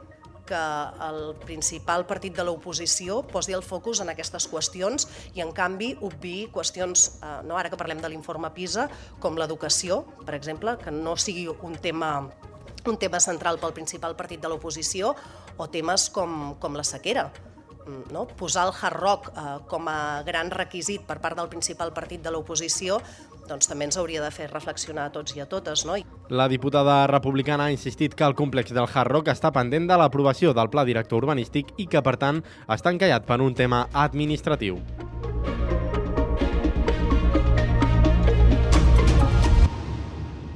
[0.52, 0.62] que
[1.08, 6.36] el principal partit de l'oposició posi el focus en aquestes qüestions i, en canvi, obvi
[6.54, 8.90] qüestions, eh, no ara que parlem de l'informe PISA,
[9.24, 12.14] com l'educació, per exemple, que no sigui un tema
[12.90, 15.12] un tema central pel principal partit de l'oposició
[15.62, 17.28] o temes com, com la sequera.
[17.86, 18.26] Mm, no?
[18.26, 22.34] Posar el hard rock eh, com a gran requisit per part del principal partit de
[22.34, 22.98] l'oposició
[23.52, 25.86] doncs també ens hauria de fer reflexionar a tots i a totes.
[25.86, 25.98] No?
[26.32, 30.56] La diputada republicana ha insistit que el complex del Hard Rock està pendent de l'aprovació
[30.56, 32.40] del pla director urbanístic i que, per tant,
[32.72, 34.80] està encallat per un tema administratiu.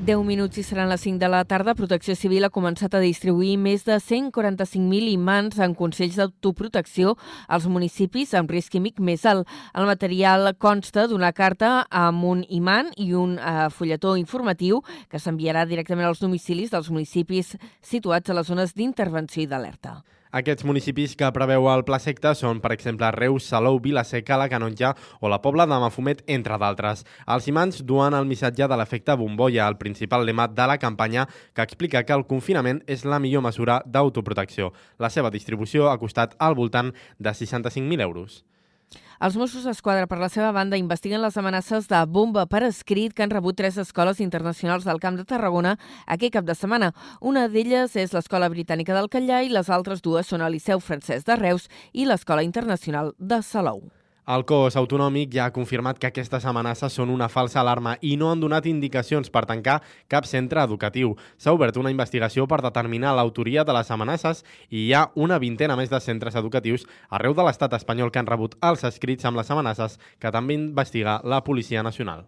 [0.05, 1.73] 10 minuts i seran les 5 de la tarda.
[1.73, 7.15] Protecció Civil ha començat a distribuir més de 145.000 imants en consells d'autoprotecció
[7.49, 9.49] als municipis amb risc químic més alt.
[9.73, 15.65] El material consta d'una carta amb un imant i un eh, fulletó informatiu que s'enviarà
[15.65, 20.03] directament als domicilis dels municipis situats a les zones d'intervenció i d'alerta.
[20.35, 24.89] Aquests municipis que preveu el Pla Secta són, per exemple, Reus, Salou, Vilaseca, la Canonja
[25.23, 27.05] o la Pobla de Mafumet, entre d'altres.
[27.35, 31.23] Els imants duen el missatge de l'efecte bombolla, el principal lema de la campanya
[31.55, 34.73] que explica que el confinament és la millor mesura d'autoprotecció.
[34.99, 38.43] La seva distribució ha costat al voltant de 65.000 euros.
[39.23, 43.23] Els Mossos d'Esquadra, per la seva banda, investiguen les amenaces de bomba per escrit que
[43.23, 46.91] han rebut tres escoles internacionals del Camp de Tarragona aquest cap de setmana.
[47.21, 51.25] Una d'elles és l'Escola Britànica del Catllà i les altres dues són el Liceu Francès
[51.25, 53.85] de Reus i l'Escola Internacional de Salou.
[54.25, 58.31] El cos autonòmic ja ha confirmat que aquestes amenaces són una falsa alarma i no
[58.31, 59.75] han donat indicacions per tancar
[60.09, 61.13] cap centre educatiu.
[61.37, 65.77] S'ha obert una investigació per determinar l'autoria de les amenaces i hi ha una vintena
[65.77, 69.51] més de centres educatius arreu de l'estat espanyol que han rebut els escrits amb les
[69.53, 72.25] amenaces que també investiga la Policia Nacional.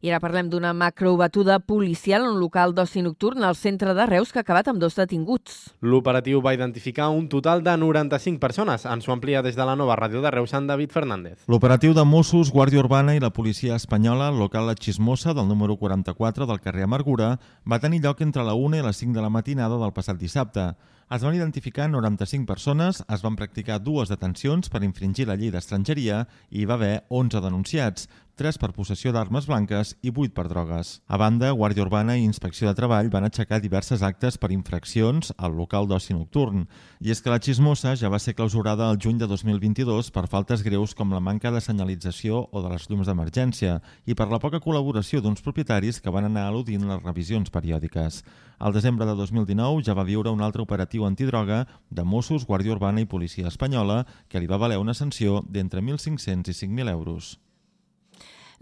[0.00, 4.32] I ara parlem d'una macrobatuda policial en un local d'oci nocturn al centre de Reus
[4.32, 5.72] que ha acabat amb dos detinguts.
[5.80, 8.86] L'operatiu va identificar un total de 95 persones.
[8.86, 11.44] Ens ho amplia des de la nova ràdio de Reus en David Fernández.
[11.48, 15.76] L'operatiu de Mossos, Guàrdia Urbana i la policia espanyola al local La Xismosa del número
[15.76, 19.30] 44 del carrer Amargura va tenir lloc entre la 1 i les 5 de la
[19.30, 20.72] matinada del passat dissabte.
[21.12, 26.22] Es van identificar 95 persones, es van practicar dues detencions per infringir la llei d'estrangeria
[26.48, 28.06] i hi va haver 11 denunciats,
[28.40, 31.02] 3 per possessió d'armes blanques i 8 per drogues.
[31.06, 35.52] A banda, Guàrdia Urbana i Inspecció de Treball van aixecar diverses actes per infraccions al
[35.52, 36.64] local d'oci nocturn.
[37.04, 40.64] I és que la xismosa ja va ser clausurada el juny de 2022 per faltes
[40.64, 44.62] greus com la manca de senyalització o de les llums d'emergència i per la poca
[44.64, 48.22] col·laboració d'uns propietaris que van anar al·ludint les revisions periòdiques.
[48.62, 53.02] Al desembre de 2019 ja va viure un altre operatiu antidroga de Mossos, Guàrdia Urbana
[53.02, 57.36] i Policia Espanyola que li va valer una sanció d'entre 1.500 i 5.000 euros.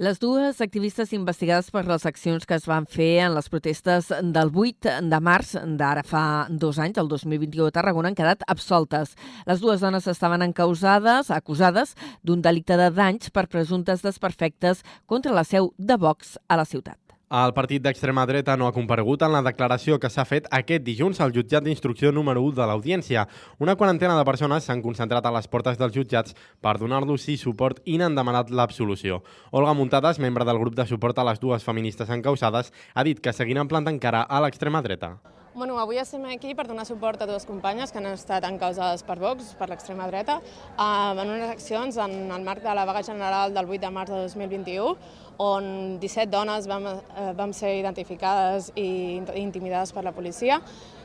[0.01, 4.49] Les dues activistes investigades per les accions que es van fer en les protestes del
[4.49, 9.13] 8 de març d'ara fa dos anys, el 2021 a Tarragona, han quedat absoltes.
[9.45, 11.93] Les dues dones estaven encausades, acusades
[12.25, 17.10] d'un delicte de danys per presumptes desperfectes contra la seu de Vox a la ciutat.
[17.31, 21.21] El partit d'extrema dreta no ha comparegut en la declaració que s'ha fet aquest dilluns
[21.23, 23.23] al jutjat d'instrucció número 1 de l'Audiència.
[23.63, 27.79] Una quarantena de persones s'han concentrat a les portes dels jutjats per donar-los sí suport
[27.87, 29.23] i n'han demanat l'absolució.
[29.53, 33.33] Olga Muntades, membre del grup de suport a les dues feministes encausades, ha dit que
[33.33, 35.21] seguiran plantant cara a l'extrema dreta.
[35.53, 39.17] Bueno, avui estem aquí per donar suport a dues companyes que han estat encausades per
[39.19, 43.53] Vox, per l'extrema dreta, eh, en unes accions en el marc de la vaga general
[43.53, 44.95] del 8 de març de 2021,
[45.39, 50.61] on 17 dones vam, eh, vam ser identificades i intimidades per la policia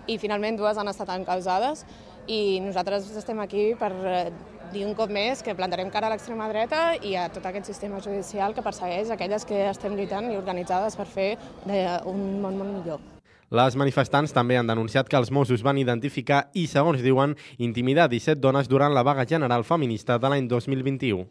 [0.06, 1.84] i finalment dues han estat encausades
[2.28, 4.32] i nosaltres estem aquí per eh,
[4.72, 7.98] dir un cop més que plantarem cara a l'extrema dreta i a tot aquest sistema
[7.98, 11.30] judicial que persegueix aquelles que estem lluitant i organitzades per fer
[11.66, 13.15] un món molt millor.
[13.54, 18.42] Les manifestants també han denunciat que els Mossos van identificar i, segons diuen, intimidar 17
[18.42, 21.28] dones durant la vaga general feminista de l'any 2021.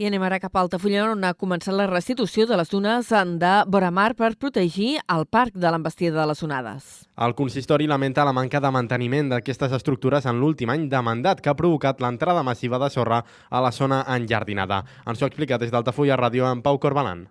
[0.00, 3.10] I anem ara cap a Altafulla, on ha començat la restitució de les dunes
[3.42, 6.86] de Boramar per protegir el parc de l'embestida de les onades.
[7.20, 11.50] El consistori lamenta la manca de manteniment d'aquestes estructures en l'últim any de mandat que
[11.50, 14.86] ha provocat l'entrada massiva de sorra a la zona enjardinada.
[15.04, 17.26] Ens ho ha explicat des d'Altafulla Ràdio en Pau Corbalan.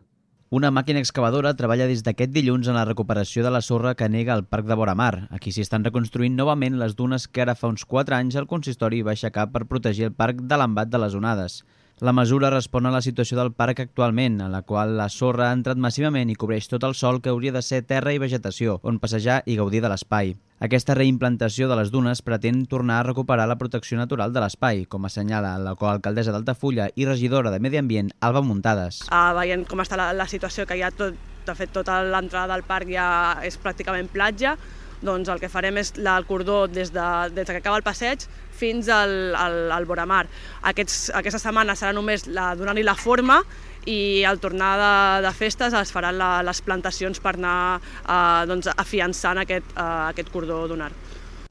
[0.58, 4.34] Una màquina excavadora treballa des d'aquest dilluns en la recuperació de la sorra que nega
[4.34, 5.28] el Parc de Boramar.
[5.38, 9.04] Aquí s'hi estan reconstruint novament les dunes que ara fa uns 4 anys el consistori
[9.06, 11.60] va aixecar per protegir el parc de l'embat de les onades.
[12.00, 15.56] La mesura respon a la situació del parc actualment, en la qual la sorra ha
[15.58, 19.02] entrat massivament i cobreix tot el sol que hauria de ser terra i vegetació, on
[19.04, 20.32] passejar i gaudir de l'espai.
[20.64, 25.10] Aquesta reimplantació de les dunes pretén tornar a recuperar la protecció natural de l'espai, com
[25.10, 29.02] assenyala la coalcaldessa d'Altafulla i regidora de Medi Ambient, Alba Muntades.
[29.12, 32.64] Uh, veient com està la, la situació, que ja tot, de fet tota l'entrada del
[32.64, 33.10] parc ja
[33.43, 34.56] és pràcticament platja,
[35.02, 38.26] doncs el que farem és el cordó des, de, des que acaba el passeig
[38.60, 40.26] fins al, al, al Boramar.
[40.72, 43.39] Aquests, aquesta setmana serà només donar-li la forma
[43.88, 48.68] i al tornar de, de festes es faran la, les plantacions per anar eh, doncs,
[48.76, 50.91] afiançant aquest, eh, aquest cordó dunar.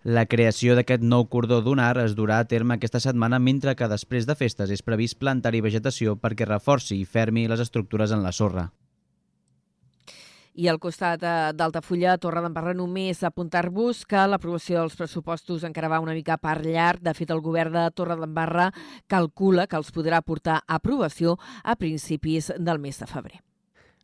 [0.09, 4.29] La creació d'aquest nou cordó dunar es durà a terme aquesta setmana, mentre que després
[4.29, 8.69] de festes és previst plantar-hi vegetació perquè reforci i fermi les estructures en la sorra.
[10.59, 16.01] I al costat eh, d'Altafulla, Torre d'Embarra, només apuntar-vos que l'aprovació dels pressupostos encara va
[16.03, 17.05] una mica per llarg.
[17.07, 18.73] De fet, el govern de Torre d'Embarra
[19.07, 23.39] calcula que els podrà portar a aprovació a principis del mes de febrer.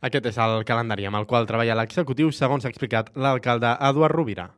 [0.05, 4.53] Aquest és el calendari amb el qual treballa l'executiu, segons ha explicat l'alcalde Eduard Rovira.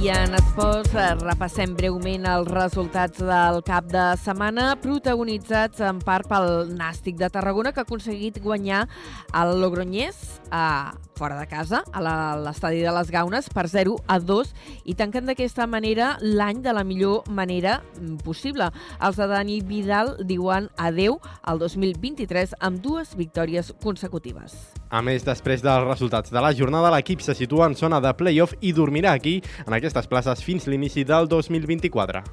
[0.00, 6.24] I en esports eh, repassem breument els resultats del cap de setmana, protagonitzats en part
[6.30, 8.86] pel Nàstic de Tarragona, que ha aconseguit guanyar
[9.36, 12.00] el Logroñés a, fora de casa, a
[12.40, 14.56] l'estadi de les Gaunes, per 0 a 2,
[14.88, 18.72] i tanquen d'aquesta manera l'any de la millor manera mm, possible.
[19.04, 24.79] Els de Dani Vidal diuen adeu al 2023 amb dues victòries consecutives.
[24.90, 28.56] A més, després dels resultats de la jornada, l'equip se situa en zona de play-off
[28.60, 32.24] i dormirà aquí, en aquestes places, fins l'inici del 2024.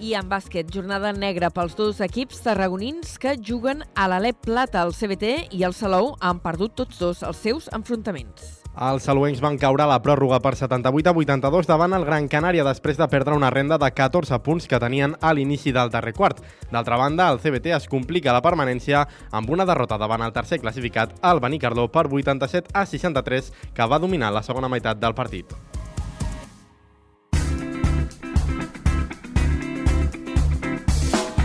[0.00, 4.86] I en bàsquet, jornada negra pels dos equips tarragonins que juguen a l'Alep Plata.
[4.88, 8.61] El CBT i el Salou han perdut tots dos els seus enfrontaments.
[8.72, 12.64] Els saluencs van caure a la pròrroga per 78 a 82 davant el Gran Canària
[12.64, 16.40] després de perdre una renda de 14 punts que tenien a l'inici del darrer quart.
[16.72, 21.12] D'altra banda, el CBT es complica la permanència amb una derrota davant el tercer classificat,
[21.20, 25.52] el Benicarló, per 87 a 63, que va dominar la segona meitat del partit.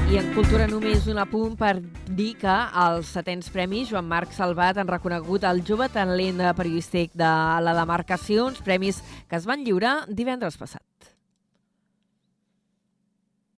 [0.08, 1.74] I en cultura només un apunt per
[2.16, 7.32] dir que els setens premis Joan Marc Salvat han reconegut el jove talent periodístic de
[7.66, 11.17] la demarcació, uns premis que es van lliurar divendres passat.